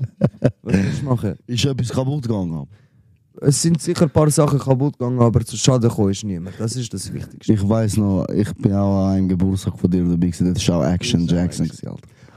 [0.62, 1.34] Was willst du machen?
[1.46, 2.66] Ist etwas kaputt gegangen?
[3.40, 6.54] Es sind sicher ein paar Sachen kaputt gegangen, aber zu Schaden gekommen ist niemand.
[6.58, 7.52] Das ist das Wichtigste.
[7.52, 10.52] Ich weiß noch, ich bin auch an einem Geburtstag von dir dabei gewesen.
[10.52, 11.66] Das war auch Action Jackson.
[11.66, 11.88] gewesen.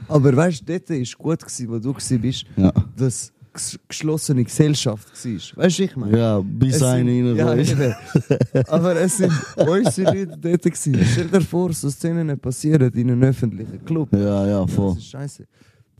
[0.08, 2.72] Aber weißt du, dort war gut, gewesen, wo du bist, Ja.
[2.96, 5.64] dass ges- geschlossene Gesellschaft war.
[5.64, 6.16] Weißt du, ich meine?
[6.18, 7.40] Ja, bis Es ja, rein eben.
[8.68, 10.62] Aber es sind unsere Leute dort.
[10.62, 10.96] Gewesen.
[11.12, 14.08] Stell dir vor, so Szenen passieren in einem öffentlichen Club.
[14.12, 14.96] Ja, ja, Das voll.
[14.96, 15.44] ist scheiße.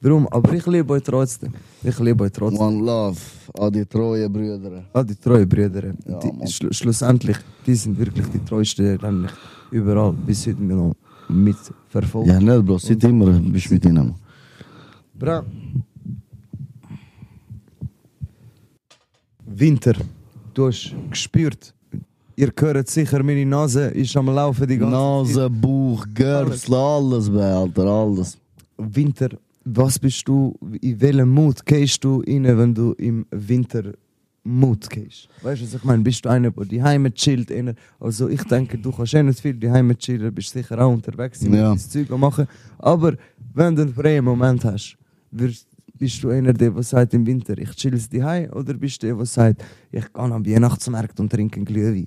[0.00, 1.52] Darum, aber ich liebe euch trotzdem.
[1.82, 2.60] Ich liebe euch trotzdem.
[2.60, 3.18] One Love
[3.58, 4.84] an die treuen Brüder.
[4.92, 5.94] Ah, die treuen Brüder.
[6.06, 9.32] Ja, die, schlu schlussendlich, die sind wirklich die treuesten, nämlich
[9.70, 10.94] überall, bis heute noch
[11.28, 12.28] mitverfolgt.
[12.28, 12.78] Ja, nicht, Bro.
[12.78, 14.14] Seit immer bist du mit ihnen.
[15.14, 15.42] Bra.
[19.46, 19.94] Winter.
[20.52, 21.72] Du hast gespürt.
[22.36, 27.50] Ihr hört sicher, meine Nase ist am Laufen die ganze Nase, Bauch, Görsel, alles, bei,
[27.50, 28.32] Alter, alles.
[28.32, 28.40] Zeit.
[28.76, 29.30] Winter.
[29.68, 33.94] Was bist du, in welchem Mut gehst du rein, wenn du im Winter
[34.44, 35.28] Mut gehst?
[35.42, 36.04] Weißt du, was ich meine?
[36.04, 37.50] Bist du einer, der die Heime chillt?
[37.50, 37.74] Einer?
[37.98, 41.40] Also ich denke, du kannst eh nicht viel die Heime chillen, bist sicher auch unterwegs
[41.40, 41.72] sein, Ja.
[41.72, 42.46] das Zeug machen.
[42.78, 43.16] Aber
[43.54, 44.96] wenn du einen freien Moment hast,
[45.32, 45.66] wirst,
[45.98, 49.16] bist du einer, der, sagt im Winter, ich chill die Heim, oder bist du der,
[49.16, 52.06] der sagt, ich gehe am Weihnachtsmarkt und trinke einen Glühwein?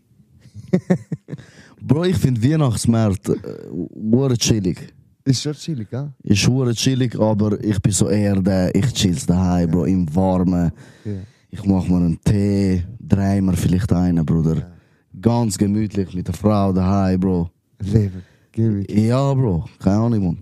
[1.82, 4.94] Bro, ich finde Weihnachtsmärkte äh, chillig.
[5.30, 6.12] Ist schon chillig, ja?
[6.24, 10.72] Ist hure chillig, aber ich bin so eher der, ich chill's daheim, Bro, im Warmen.
[11.06, 11.12] Ja.
[11.52, 14.72] Ich mach mir einen Tee, drei mir vielleicht einen, Bruder.
[15.22, 17.52] Ganz gemütlich mit der Frau daheim, Bro.
[17.80, 19.06] Leben, gebe ich.
[19.06, 20.38] Ja, Bro, keine Ahnung, Mann.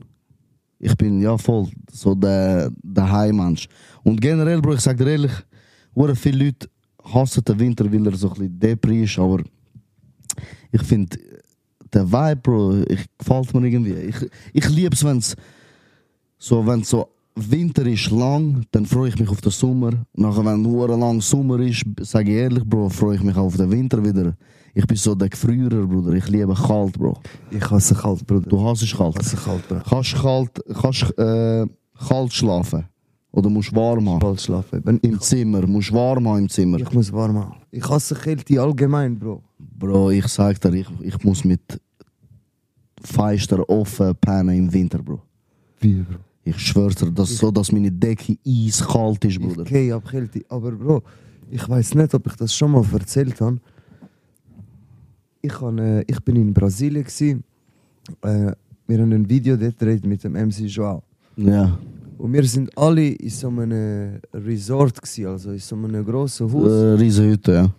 [0.80, 3.68] Ich bin ja voll so der, der Heimmensch.
[4.04, 5.34] Und generell, Bro, ich sag dir ehrlich,
[5.96, 6.70] hure viele Leute
[7.04, 9.44] hassen den Winter, weil er so ein bisschen Depri ist, aber
[10.72, 11.18] ich finde,
[11.94, 13.94] der Vibe, Bro, ich, gefällt mir irgendwie.
[13.94, 14.16] Ich,
[14.54, 15.36] ich lieb's, wenn's
[16.38, 19.92] so, wenn so Winter ist lang, dann freue ich mich auf den Sommer.
[20.14, 23.72] Nachher, wenn hure lang Sommer ist, sage ich ehrlich, Bro, freue ich mich auf den
[23.72, 24.36] Winter wieder.
[24.74, 26.14] Ich bin so der Gefrierer, Bruder.
[26.14, 27.20] Ich liebe kalt, Bro.
[27.52, 28.50] Ich hasse kalt, Bruder.
[28.50, 29.16] Du hasst kalt.
[29.16, 29.84] Ich hasse kalt, Bruder.
[29.88, 31.66] Kannst kalt, kannst, äh,
[32.08, 32.86] kalt schlafen?
[33.38, 34.20] Oder musst warm haben?
[34.20, 34.82] Kalt schlafen.
[34.84, 36.80] Wenn Im Zimmer, musst warm haben im Zimmer.
[36.80, 37.56] ich muss warm haben.
[37.70, 39.44] Ich hasse Kälte allgemein, Bro.
[39.60, 41.62] Bro, ich sag dir, ich, ich muss mit
[43.00, 45.22] Feister offen pennen im Winter, Bro.
[45.80, 46.16] Wie, Bro?
[46.46, 49.62] Ich schwör's dir, dass, so, dass meine Decke eiskalt ist, Bruder.
[49.62, 50.44] Ich gehe ab Kälte.
[50.50, 51.04] Aber Bro,
[51.52, 53.60] ich weiß nicht, ob ich das schon mal erzählt habe.
[55.44, 57.04] Ich, han, äh, ich bin in Brasilien.
[57.04, 57.44] Gewesen.
[58.24, 58.54] Äh,
[58.88, 61.04] wir haben ein Video dort gedreht mit dem MC Joao.
[61.36, 61.78] Ja.
[62.18, 66.72] Und wir sind alle in so einem Resort, gewesen, also in so einem grossen Haus.
[66.72, 67.70] Äh, Riesenhütte, ja.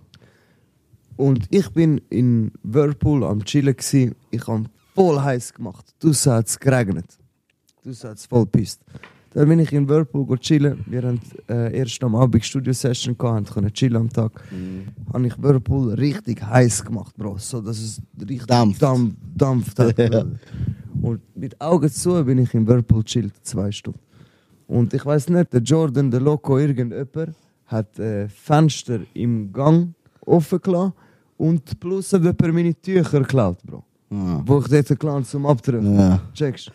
[1.17, 3.75] Und ich bin in Whirlpool am Chillen.
[3.77, 4.15] Gewesen.
[4.31, 4.65] Ich habe
[4.95, 5.93] voll heiß gemacht.
[5.99, 7.07] Du hat es geregnet.
[7.83, 8.81] Du hat es voll pisst.
[9.35, 10.85] Dann bin ich in Whirlpool go chillen.
[10.87, 14.33] Wir haben äh, erst am Abend Studio-Session können chillen am Tag.
[15.13, 17.37] Habe ich Whirlpool richtig heiß gemacht, Bro.
[17.39, 18.83] So, dass es richtig Dampft.
[18.83, 19.99] Dampf, dampft hat.
[20.13, 20.25] Ja.
[21.01, 24.01] Und mit Augen zu bin ich in Whirlpool chillt, zwei Stunden.
[24.69, 27.35] Und ich weiß nicht, der Jordan, der Loco, irgendjemand
[27.67, 30.93] hat äh, Fenster im Gang offen gelassen
[31.39, 33.83] und plus hat jemand meine Tücher geklaut, Bro.
[34.11, 34.43] Ah.
[34.45, 35.99] Wo ich dort geklaut zum Abdrücken.
[35.99, 36.21] Ja.
[36.35, 36.71] Checkst.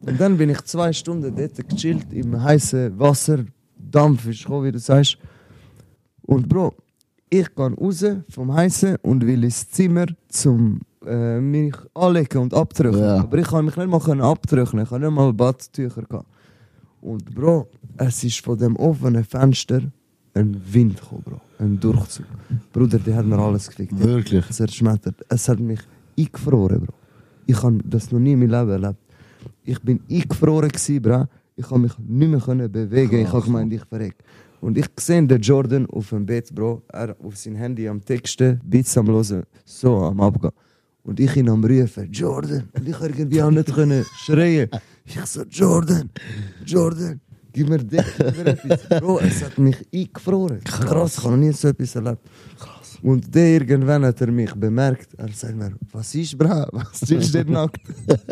[0.00, 3.44] Und dann bin ich zwei Stunden dort gechillt im heißen Wasser.
[3.76, 5.16] Dampf ist gekommen, wie du sagst.
[6.22, 6.74] Und Bro,
[7.30, 13.00] ich gehe raus vom Heißen und will ins Zimmer zum äh, mich anlegen und abtrocknen.
[13.00, 13.20] Ja.
[13.20, 16.26] Aber ich kann mich nicht mal können abtrocknen, ich habe nicht mal Badtücher gehabt.
[17.02, 19.82] Und Bro, es ist von dem offenen Fenster
[20.34, 21.40] ein Wind gekommen, Bro.
[21.58, 22.26] Ein Durchzug.
[22.72, 23.98] Bruder, der hat mir alles gefickt.
[23.98, 24.48] Wirklich?
[24.50, 25.16] zerschmettert.
[25.28, 25.80] Es hat mich
[26.16, 26.94] eingefroren, Bro.
[27.46, 29.00] Ich habe das noch nie in meinem Leben erlebt.
[29.64, 31.26] Ich bin eingefroren gewesen, Bro.
[31.56, 33.18] Ich habe mich nicht mehr bewegen.
[33.18, 34.16] ich habe Krass, gemeint, ich verreck.
[34.60, 36.82] Und ich sehe den Jordan auf dem Bett, Bro.
[36.88, 40.52] Er auf sein Handy am Texten, Beats am Hören, so am Abgehen.
[41.02, 42.68] Und ich ihn am Rufen, Jordan.
[42.72, 44.70] Und ich irgendwie auch nicht können schreien.
[45.04, 46.10] Ich so, Jordan,
[46.64, 47.20] Jordan,
[47.52, 49.00] gib mir etwas.
[49.00, 50.62] Bro, es hat mich eingefroren.
[50.62, 52.22] Krass, ich habe noch nie so etwas erlebt.
[53.02, 55.12] Und der irgendwann hat er mich bemerkt.
[55.14, 56.68] Er sagt mir, was ist, bra?
[56.70, 57.80] Was ist denn nackt?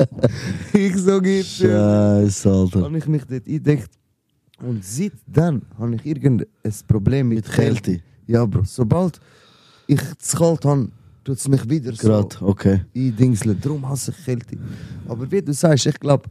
[0.73, 2.83] ich so, geht Scheiße, Alter.
[2.83, 3.91] habe ich mich dort eingedeckt.
[4.62, 6.47] Und seitdem habe ich irgendein
[6.87, 8.01] Problem mit, Mit Kälte.
[8.27, 8.62] Ja, Bro.
[8.64, 9.21] Sobald
[9.89, 10.89] ich zu kalt habe,
[11.25, 12.81] tut es mich wieder Gerade, okay.
[12.95, 13.59] so eindingseln.
[13.61, 14.57] Darum hasse ich Kälte.
[15.09, 16.25] Aber wie du sagst, ich glaube,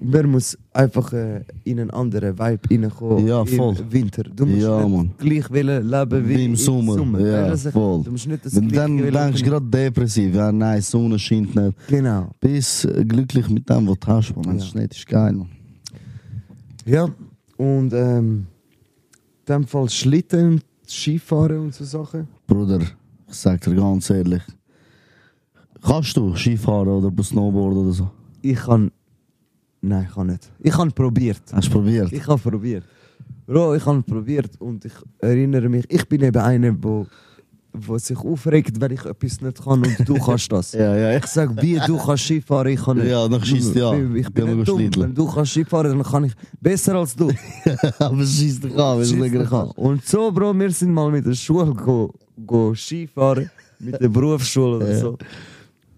[0.00, 3.76] man muss einfach äh, in einen anderen Vibe reinkommen Ja, voll.
[3.78, 4.22] im Winter.
[4.24, 6.96] Du musst Ja, nicht gleich wollen leben wie, Wie im Sommer.
[6.96, 8.02] Du, Ja, ich- voll.
[8.02, 10.34] Du musst nicht das Gleiche dann denkst du gerade depressiv.
[10.34, 11.76] Ja, nein, Sonne scheint nicht.
[11.88, 12.30] Genau.
[12.40, 14.56] Bist äh, glücklich mit dem, was du hast, man.
[14.56, 14.70] Es Ja.
[14.70, 15.48] schneit, ist geil, man.
[16.84, 17.08] Ja,
[17.56, 18.46] und ähm,
[19.46, 22.26] in dem Fall Schlitten, Skifahren und so Sachen.
[22.46, 22.80] Bruder,
[23.32, 24.42] ich sag dir ganz ehrlich.
[25.82, 28.10] Kannst du Skifahren oder Snowboard oder so?
[28.42, 28.92] Ich kann.
[29.80, 30.48] Nein, ich kann nicht.
[30.60, 31.42] Ich habe probiert.
[31.52, 32.12] Hast du probiert?
[32.12, 32.84] Ich habe probiert.
[33.46, 37.06] Bro, ich habe probiert und ich erinnere mich, ich bin eben einer, wo,
[37.72, 40.72] wo sich aufregt, wenn ich etwas nicht kann und du kannst das.
[40.72, 43.10] Ja, ja, Ich sag, wie du kannst Skifahren, ich kann nicht.
[43.10, 43.92] Ja, dann schießt ja.
[43.94, 45.02] Ich bin Gehen wir nicht dumm.
[45.02, 47.30] Wenn du kannst Skifahren, dann kann ich besser als du.
[47.98, 49.70] Aber schieß dich an, wenn du nicht an.
[49.72, 52.14] Und so, Bro, wir sind mal mit der Schule go,
[52.46, 55.18] go Skifahren, mit der Berufsschule oder so.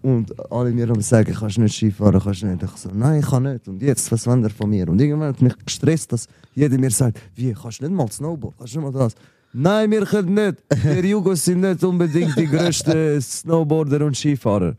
[0.01, 2.61] Und alle mir am sagen, kannst nicht Skifahren, kannst nicht.
[2.61, 3.67] Ich so, nein, ich kann nicht.
[3.67, 4.87] Und jetzt, was wollen ihr von mir?
[4.87, 8.55] Und irgendwann hat mich gestresst, dass jeder mir sagt, wie, kannst du nicht mal Snowboard,
[8.57, 9.15] kannst du nicht mal das?
[9.51, 10.57] Nein, wir können nicht.
[10.83, 14.75] Wir Jugos sind nicht unbedingt die grössten Snowboarder und Skifahrer.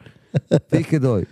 [0.69, 1.27] Fickt euch.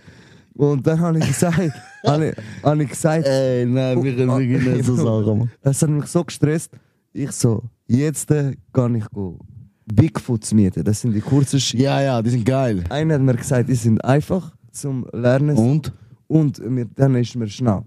[0.55, 1.57] Und dann habe ich gesagt,
[2.05, 4.95] habe ich, habe ich gesagt, Ey, nein, wir können wirklich nicht so
[5.25, 5.51] sagen, man.
[5.61, 6.71] das hat mich so gestresst.
[7.13, 9.39] Ich so, jetzt äh, kann ich go
[9.85, 10.83] Bigfoots mieten.
[10.83, 11.81] Das sind die kurzen Ski.
[11.81, 12.83] Ja, ja, die sind geil.
[12.89, 15.93] Einer hat mir gesagt, die sind einfach zum Lernen Und?
[16.27, 17.83] und mir, dann ist mir schnell.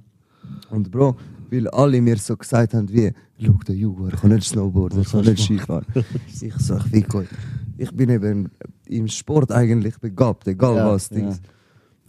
[0.71, 1.17] Und Bro,
[1.51, 5.11] weil alle mir so gesagt haben, wie, schau, der Jugo, er kann nicht Snowboarden, Was
[5.13, 5.85] kann nicht Skifahren.
[6.41, 7.29] ich so, ich fick euch.
[7.77, 8.51] Ich bin eben
[8.87, 11.11] im Sport eigentlich begabt, egal Ja, was.
[11.11, 11.33] ja.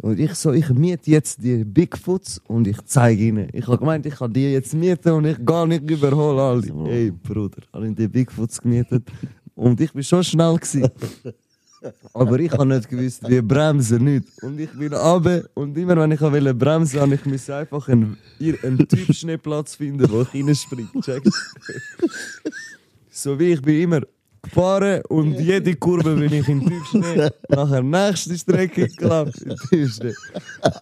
[0.01, 3.49] Und ich so, ich miete jetzt die Bigfoots und ich zeige ihnen.
[3.51, 6.89] Ich habe gemeint, ich kann die jetzt mieten und ich gar nicht überhole alle.
[6.89, 9.03] Ey, Bruder, habe ich die Bigfoots gemietet
[9.59, 10.89] und ich bin schon schnell gewesen.
[12.13, 14.25] Aber ich habe nicht gewusst, wie bremsen nicht.
[14.41, 18.17] Und ich bin runter und immer wenn ich wollte bremsen, habe ich müssen einfach einen,
[18.63, 20.89] einen Typ-Schneeplatz finden, wo ich reinspringe.
[21.01, 21.33] Checkst
[23.11, 24.01] So wie ich bin immer
[24.41, 27.29] gefahren und jede Kurve bin ich in Typ-Schnee.
[27.49, 29.45] Nachher nächste Strecke geklappt.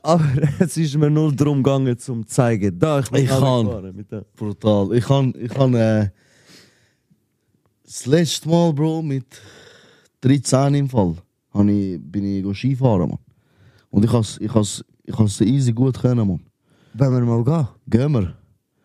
[0.03, 0.25] Aber
[0.59, 3.65] es ist mir nur darum gegangen, um zu zeigen, da ich bin Ich kann.
[3.65, 4.25] gefahren mit dem.
[4.35, 4.93] Brutal.
[4.93, 6.09] Ich kann, ich kann, äh,
[7.87, 9.25] das letzte Mal, Bro, mit
[10.21, 11.15] 13 im Fall,
[11.67, 13.17] ich, bin ich Skifahren, man.
[13.89, 16.39] Und ich has, ich has, ich has easy gut können, man.
[16.93, 18.33] Wenn wir mal gehen, Gehen wir.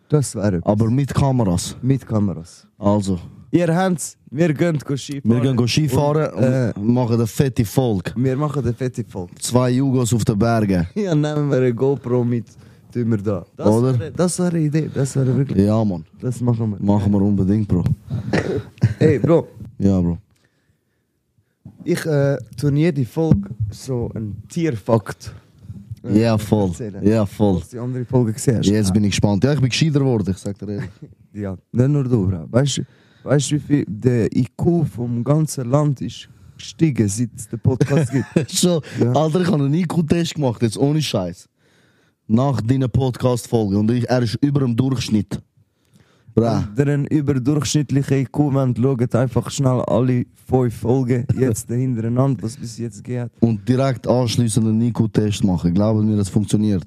[0.09, 0.61] das wäre.
[0.65, 1.77] Aber mit Kameras.
[1.83, 2.67] mit Kameras.
[2.79, 3.19] Also,
[3.51, 5.23] Ihr habt's, wir gehen Skifahren.
[5.25, 8.13] wir gehen Skifahren Und, äh, und machen eine fette Folge.
[8.17, 9.35] wir machen eine fette Folge.
[9.41, 10.87] Zwei Jugos auf den Bergen.
[10.95, 12.47] Ja, nehmen wir eine GoPro mit,
[12.93, 13.45] tun wir da.
[13.57, 13.99] Das Oder?
[13.99, 15.65] Wäre, das wäre eine Idee, das wäre wirklich.
[15.67, 16.05] Ja, man.
[16.21, 16.79] Das machen wir.
[16.85, 17.85] Machen wir unbedingt, Bro.
[18.99, 20.19] Hey, Bro, Ja, Bro.
[21.85, 25.33] ich äh, tue jede Folge so einen Tierfakt.
[26.05, 26.69] äh, Ja, voll.
[26.69, 27.05] erzählen.
[27.05, 27.61] Ja, voll.
[27.61, 28.67] Du die andere Folge gesehen hast.
[28.67, 29.43] Jetzt bin ich gespannt.
[29.45, 30.91] Ja, ich bin gescheiter geworden, ich sag dir ehrlich.
[31.35, 32.47] Ja, nicht nur du, Bro.
[32.51, 32.83] Weißt du,
[33.25, 36.29] weißt, wie viel der IQ vom ganzen Land ist
[36.59, 38.51] gestiegen, seit es den Podcast gibt?
[38.53, 39.13] Schon, Ja.
[39.13, 41.49] Alter, ich habe einen IQ-Test gemacht, jetzt ohne Scheiß.
[42.29, 43.79] Nach deiner Podcast-Folge.
[43.79, 45.41] Und ich, er ist über dem Durchschnitt.
[46.35, 46.67] Bra.
[46.75, 52.57] Wenn ihr einen überdurchschnittlichen IQ wollt, schaut einfach schnell alle fünf Folgen jetzt hintereinander, was
[52.57, 53.31] bis jetzt geht.
[53.41, 55.75] Und direkt anschliessend einen IQ-Test machen.
[55.75, 56.85] Glauben mir, das funktioniert.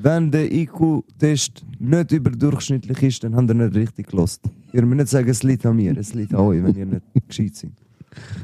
[0.00, 4.42] Wenn der IQ-Test nicht überdurchschnittlich ist, dann habt ihr nicht richtig gelost.
[4.72, 7.02] Ihr müsst nicht sagen, es liegt an mir, es liegt an euch, wenn ihr nicht
[7.28, 7.72] gescheit seid.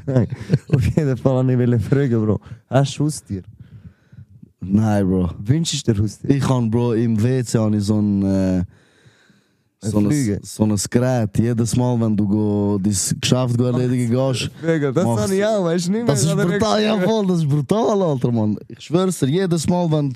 [0.05, 0.27] Nein,
[0.67, 2.41] auf jeden Fall wollte ich fragen, Bro.
[2.69, 3.43] Hast du Haustier?
[4.67, 5.29] Nein, Bro.
[5.39, 6.29] Wünschst du dir Haustier?
[6.29, 8.23] Ich habe, Bro, im WC habe ich so ein.
[8.23, 8.63] Äh,
[9.81, 11.37] so ein, so ein Gerät.
[11.37, 14.49] Jedes Mal, wenn du go, dein Geschäft go erledigen gehst.
[14.63, 15.21] Mega, das Mach's.
[15.21, 16.15] habe ich auch, weißt du nicht mehr?
[16.15, 18.57] Das ist brutal, ja voll, das ist brutal, Alter, Mann.
[18.67, 20.13] Ich schwör's dir, jedes Mal, wenn,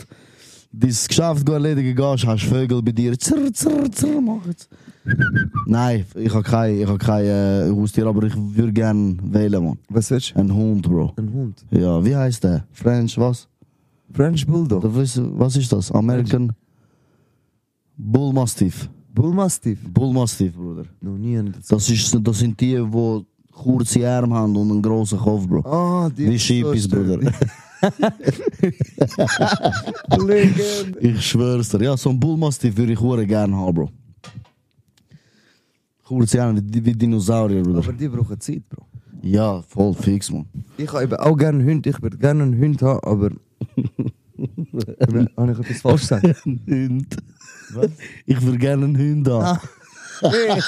[0.72, 3.18] dein Geschäft go erledigen gehst, hast Vögel bei dir.
[3.18, 4.70] Zirr, zirr, zirr, mach jetzt.
[5.66, 9.78] Nein, ich habe kein, ich hab kein äh, Haustier, aber ich würde gerne wählen, man.
[9.90, 10.40] Was willst du?
[10.40, 11.14] Ein Hund, Bro.
[11.18, 11.66] Ein Hund.
[11.72, 12.66] Ja, wie heißt der?
[12.72, 13.48] French, was?
[14.14, 14.84] French Bulldog.
[14.84, 15.92] Was ist das?
[15.92, 16.52] American
[17.98, 18.90] Bull Mastiff.
[19.14, 19.80] Bullmastiff.
[19.92, 20.86] Bull Mastiff, Bruder.
[21.02, 21.42] Noch nie.
[21.68, 25.70] Das, ist, das sind die, die kurze Arme haben und einen grossen Kopf, Bro.
[25.70, 26.30] Ah, die.
[26.30, 27.20] Wie Schippis, Bruder.
[30.26, 31.00] Legende.
[31.00, 31.84] Ich schwör's dir.
[31.84, 33.90] Ja, so ein Bull Mastiff würde ich hure gerne haben, Bro.
[36.06, 37.80] Kurze Arme, wie, wie Dinosaurier, Bruder.
[37.80, 38.86] Aber die brauchen Zeit, Bro.
[39.22, 40.46] Ja, voll fix, man.
[40.78, 41.86] Ich habe eben auch gerne einen Hund.
[41.88, 43.32] Ich würde gerne einen Hund haben, aber.
[45.38, 46.26] Habe ich etwas falsch gesagt?
[46.46, 47.18] Ein Hund.
[47.74, 47.90] Was?
[48.26, 49.60] Ich würde gerne einen Hund haben.
[50.22, 50.62] Hey,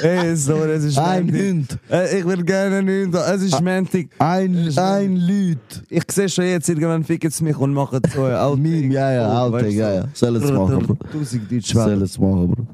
[0.00, 1.28] hey, sorry, es ist Ein.
[1.30, 1.78] Hund.
[2.16, 3.34] Ich will gerne einen Hund haben.
[3.36, 4.06] Es ist Montag.
[4.18, 5.58] Ein, ein Lüt.
[5.90, 8.86] Ich sehe schon jetzt, irgendwann ficken sie mich und machen so ein Outtake.
[8.92, 10.04] Ja, ja, Oh, Outtake, ja, ja.
[10.14, 10.94] Sollen sie machen, Bro.
[11.12, 12.06] Tausend Deutsch Sollen werden.
[12.06, 12.66] sie machen, Bro.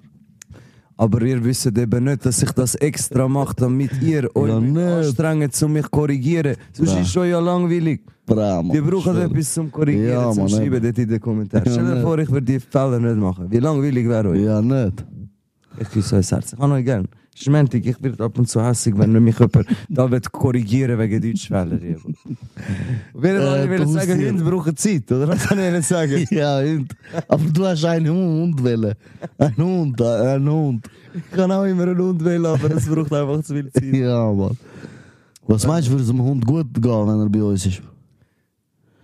[0.96, 5.62] Aber ihr wisst eben nicht, dass ich das extra mache, damit ihr euch Ja, anstrengt,
[5.62, 6.56] um mich zu korrigieren.
[6.72, 7.00] Sonst Ja.
[7.00, 8.00] ist es schon ja langweilig.
[8.26, 8.72] Bra, man.
[8.74, 9.24] Die brauchen schwör.
[9.24, 11.64] etwas zum Korrigieren, Ja, zum Mann, Schreiben dort in den Kommentaren.
[11.66, 13.46] Ja, Stell dir vor, ich würde die Fälle nicht machen.
[13.50, 14.40] Wie langweilig wäre euch?
[14.42, 15.04] Ja, nicht.
[15.80, 16.52] Ich küsse euch das Herz.
[16.52, 17.08] Ich habe euch gern.
[17.48, 21.80] Montag, ich werde ab und zu hässig, wenn mich jemand da will korrigieren wegen Deutschfehler.
[23.14, 24.26] Will Äh, ich will sagen.
[24.26, 25.28] Hunde brauchen Zeit, oder?
[25.28, 26.24] Was kann ich sagen?
[26.30, 26.94] Ja, Hund.
[27.28, 28.94] Aber du hast einen Hund wollen.
[29.38, 30.86] Ein Hund, ein Hund.
[31.14, 33.84] Ich kann auch immer einen Hund wählen, aber es braucht einfach zu viel Zeit.
[33.92, 34.56] Ja, Mann.
[35.46, 37.82] Was meinst du, würde es einem Hund gut gehen, wenn er bei uns ist?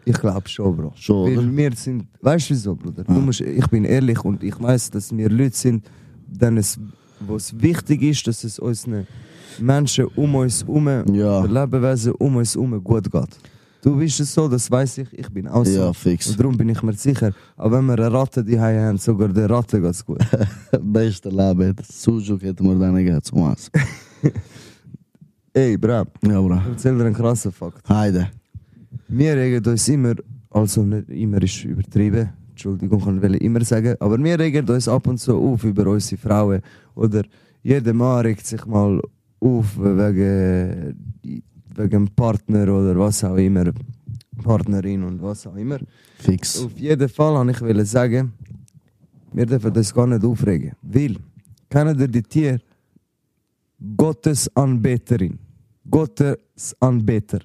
[0.04, 0.92] Ich glaube schon, Bro.
[0.96, 3.04] Schon, Weil wir sind, weißt du wieso, Bruder?
[3.04, 5.84] Du musst, ich bin ehrlich und ich weiß, dass wir Leute sind,
[6.26, 6.78] denen es,
[7.26, 9.06] wo es wichtig ist, dass es unseren
[9.60, 11.44] Menschen um uns herum, Ja.
[11.44, 13.38] Lebewesen um uns herum gut geht.
[13.82, 15.70] Du bist es so, das weiß ich, ich bin auch so.
[15.80, 16.28] Ja, fix.
[16.28, 17.32] Und darum bin ich mir sicher.
[17.56, 20.18] Aber wenn wir eine Ratte die haben, sogar der Ratte geht es gut.
[20.82, 21.74] Beste Leben.
[21.90, 23.70] Sujuk hätten wir dann gegeben zum Essen.
[25.52, 27.88] Ey, Bra, Ja, ich erzähl dir einen krassen Fakt.
[27.88, 28.28] Heide.
[29.08, 30.14] Wir regen uns immer,
[30.50, 35.06] also nicht immer ist übertrieben, Entschuldigung, kann ich immer sagen, aber wir regen uns ab
[35.08, 36.60] und zu auf über unsere Frauen.
[37.00, 37.22] Oder
[37.62, 39.00] jeder Mann regt sich mal
[39.40, 40.94] auf wegen,
[41.74, 43.72] wegen Partner oder was auch immer.
[44.42, 45.78] Partnerin und was auch immer.
[46.18, 46.62] Fix.
[46.62, 48.32] Auf jeden Fall wollte ich wollte sagen,
[49.32, 50.72] wir dürfen das gar nicht aufregen.
[50.82, 51.16] Weil,
[51.70, 52.60] kennen ihr die Tiere?
[53.96, 55.38] Gottes Anbeterin.
[55.90, 57.40] Gottes Anbeter.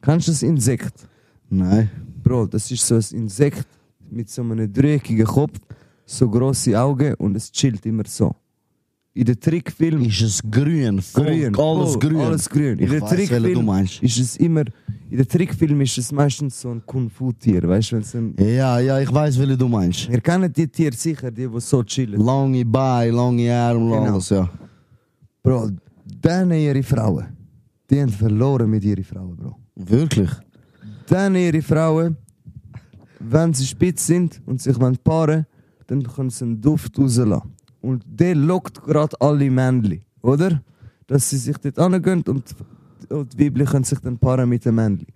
[0.00, 1.08] Kennst du das Insekt?
[1.50, 1.90] Nein.
[2.22, 3.66] Bro, das ist so ein Insekt
[4.08, 5.58] mit so einem dreieckigen Kopf,
[6.06, 8.32] so grosse Augen und es chillt immer so.
[9.14, 11.02] In den Trickfilmen Ist es grün?
[11.02, 11.56] Voll, grün.
[11.56, 12.16] Alles grün.
[12.16, 12.78] Alles grün.
[12.78, 14.64] In den du Trickfilmen ist es immer,
[15.10, 18.78] in den Trickfilmen ist es meistens so ein Kung-Fu-Tier, weißt du, wenn es ein Ja,
[18.78, 20.08] ja, ich weiß, welche du meinst.
[20.08, 22.18] Ihr kennt die Tiere sicher, die, die so chillen.
[22.22, 24.12] Lange Beine, lange Arme, Genau.
[24.14, 24.48] alles, ja.
[25.42, 25.70] Bro,
[26.22, 27.26] dann ihre Frauen.
[27.90, 29.56] Die haben verloren mit ihren Frauen, Bro.
[29.76, 30.30] Wirklich?
[31.06, 32.16] Dann ihre Frauen,
[33.20, 35.44] wenn sie spitz sind und sich wollen paaren,
[35.86, 37.52] dann können sie einen Duft rauslassen.
[37.82, 40.62] Und der lockt gerade alle Männchen, oder?
[41.06, 42.54] Dass sie sich dort angehen und,
[43.10, 45.08] und die Weibchen können sich dann paaren mit den Männchen.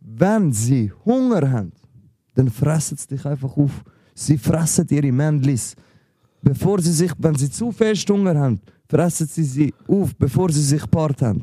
[0.00, 1.72] Wenn sie Hunger haben,
[2.34, 3.82] dann fressen sie dich einfach auf.
[4.14, 5.74] Sie fressen ihre Männlis.
[6.42, 10.62] Bevor sie sich, wenn sie zu fest Hunger haben, fressen sie sie auf, bevor sie
[10.62, 11.40] sich paart haben.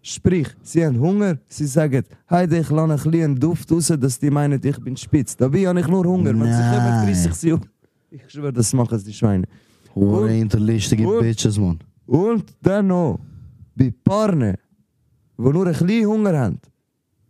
[0.00, 4.30] Sprich, sie haben Hunger, sie sagen, Heide, ich lasse ein bisschen Duft raus, dass die
[4.30, 5.36] meinen, ich bin spitz.
[5.36, 6.38] Dabei habe ich nur Hunger.
[6.38, 7.60] Wenn sie kommen, friss ich sie auf.
[8.10, 9.46] Ich schwöre, das machen die Schweine.
[9.94, 11.78] Und- hinterlistige und- Bitches, man.
[12.06, 13.18] Und dann noch,
[13.74, 14.56] bei Paaren,
[15.38, 16.58] die nur ein bisschen Hunger haben,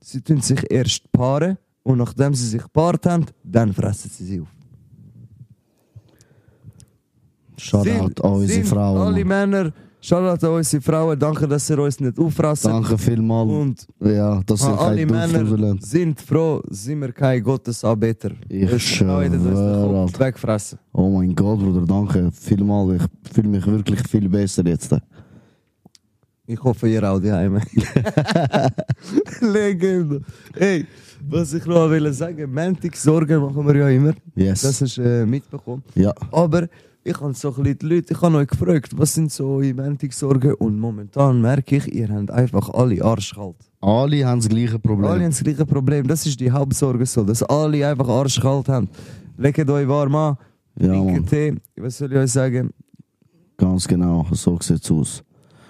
[0.00, 4.40] sie tun sich erst paaren und nachdem sie sich paart haben, dann fressen sie sie
[4.40, 4.48] auf.
[7.56, 8.98] Shoutout an unsere Frauen.
[9.00, 9.50] Alle Mann.
[9.50, 9.72] Männer,
[10.04, 12.70] Shoutout an unsere Frauen, danke, dass ihr uns nicht auffressen.
[12.70, 13.50] Danke vielmals.
[13.50, 18.32] Und ja, dass ihr alle Männer sind froh, sind wir kein Gottesanbeter.
[18.50, 19.32] Ich schwöre.
[20.18, 20.78] Wegfressen.
[20.92, 23.00] Oh mein Gott, Bruder, danke vielmals.
[23.00, 24.94] Ich fühle mich wirklich viel besser jetzt.
[26.46, 27.62] Ich hoffe, ihr auch die Heime.
[29.40, 30.20] Legende.
[30.54, 30.86] Hey,
[31.26, 34.12] was ich noch will sagen, Montag Sorgen machen wir ja immer.
[34.34, 34.60] Yes.
[34.60, 35.82] Das du äh, mitbekommen.
[35.94, 36.12] ja.
[36.30, 36.68] Aber
[37.04, 40.54] ich habe so ein die Leute, ich habe euch gefragt, was sind so eure Montag-Sorgen?
[40.54, 43.56] Und momentan merke ich, ihr habt einfach alle arschkalt.
[43.80, 45.10] Alle haben das gleiche Problem.
[45.10, 46.06] Alle haben das gleiche Problem.
[46.06, 48.88] Das ist die Hauptsorge so, dass alle einfach arschkalt haben.
[49.36, 50.38] Legt euch warm an,
[50.80, 51.26] Ja, Mann.
[51.26, 51.54] Tee.
[51.76, 52.70] Was soll ich euch sagen?
[53.58, 55.22] Ganz genau, so sieht es aus.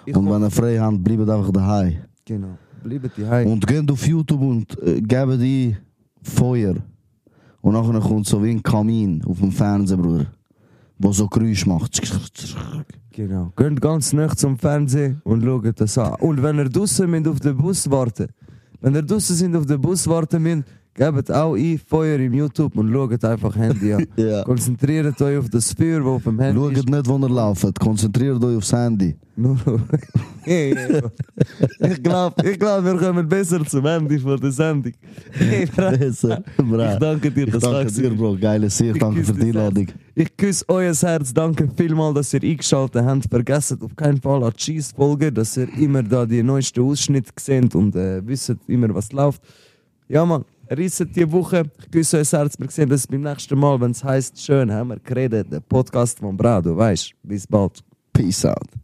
[0.05, 1.97] Ich und wenn ihr frei habt, bleibt einfach daheim.
[2.23, 2.57] Genau.
[2.83, 3.47] Bleibt die Heim.
[3.47, 5.75] Und geht auf YouTube und äh, gebt die
[6.21, 6.75] Feuer.
[7.61, 10.27] Und nachher kommt so wie ein Kamin auf dem Fernseher, Bruder.
[10.97, 12.01] Wo so Geräusch macht.
[13.11, 13.53] Genau.
[13.55, 16.15] Geht ganz nachts zum Fernsehen und schaut das an.
[16.15, 18.27] Und wenn ihr draußen auf den Bus warten,
[18.81, 20.63] wenn ihr draußen sind auf den Bus warten müsst,
[20.95, 24.07] gebt auch ein Feuer im YouTube und schaut einfach Handy an.
[24.15, 24.43] Ja.
[24.43, 26.89] Konzentriert euch auf das Feuer, das auf dem Handy Schaut ist.
[26.89, 27.79] nicht, wo ihr lauft.
[27.79, 29.15] Konzentriert euch aufs Handy.
[30.47, 34.93] Ich glaube, ich glaub, wir kommen besser zum Ende von der Sendung.
[35.31, 36.43] Hey, Besser.
[36.57, 36.93] Bra.
[36.93, 38.37] ich danke dir, Ich dass danke du dir, Bro.
[38.39, 38.95] Geile Sicht.
[38.95, 39.47] Ich Danke für die.
[39.47, 39.87] Einladung.
[40.13, 41.33] Ich küsse euer Herz.
[41.33, 43.25] Danke vielmals, dass ihr eingeschaltet habt.
[43.29, 47.73] Vergesst auf keinen Fall an die Cheese-Folge, dass ihr immer da die neuesten Ausschnitte seht
[47.75, 49.41] und äh, wisst immer, was läuft.
[50.07, 51.63] Ja, Mann, risset die Woche.
[51.79, 52.59] Ich küsse euer Herz.
[52.59, 55.51] Wir sehen uns beim nächsten Mal, wenn es heißt, schön haben wir geredet.
[55.51, 57.83] Der Podcast von Brado, weißt Bis bald.
[58.13, 58.75] Peace out.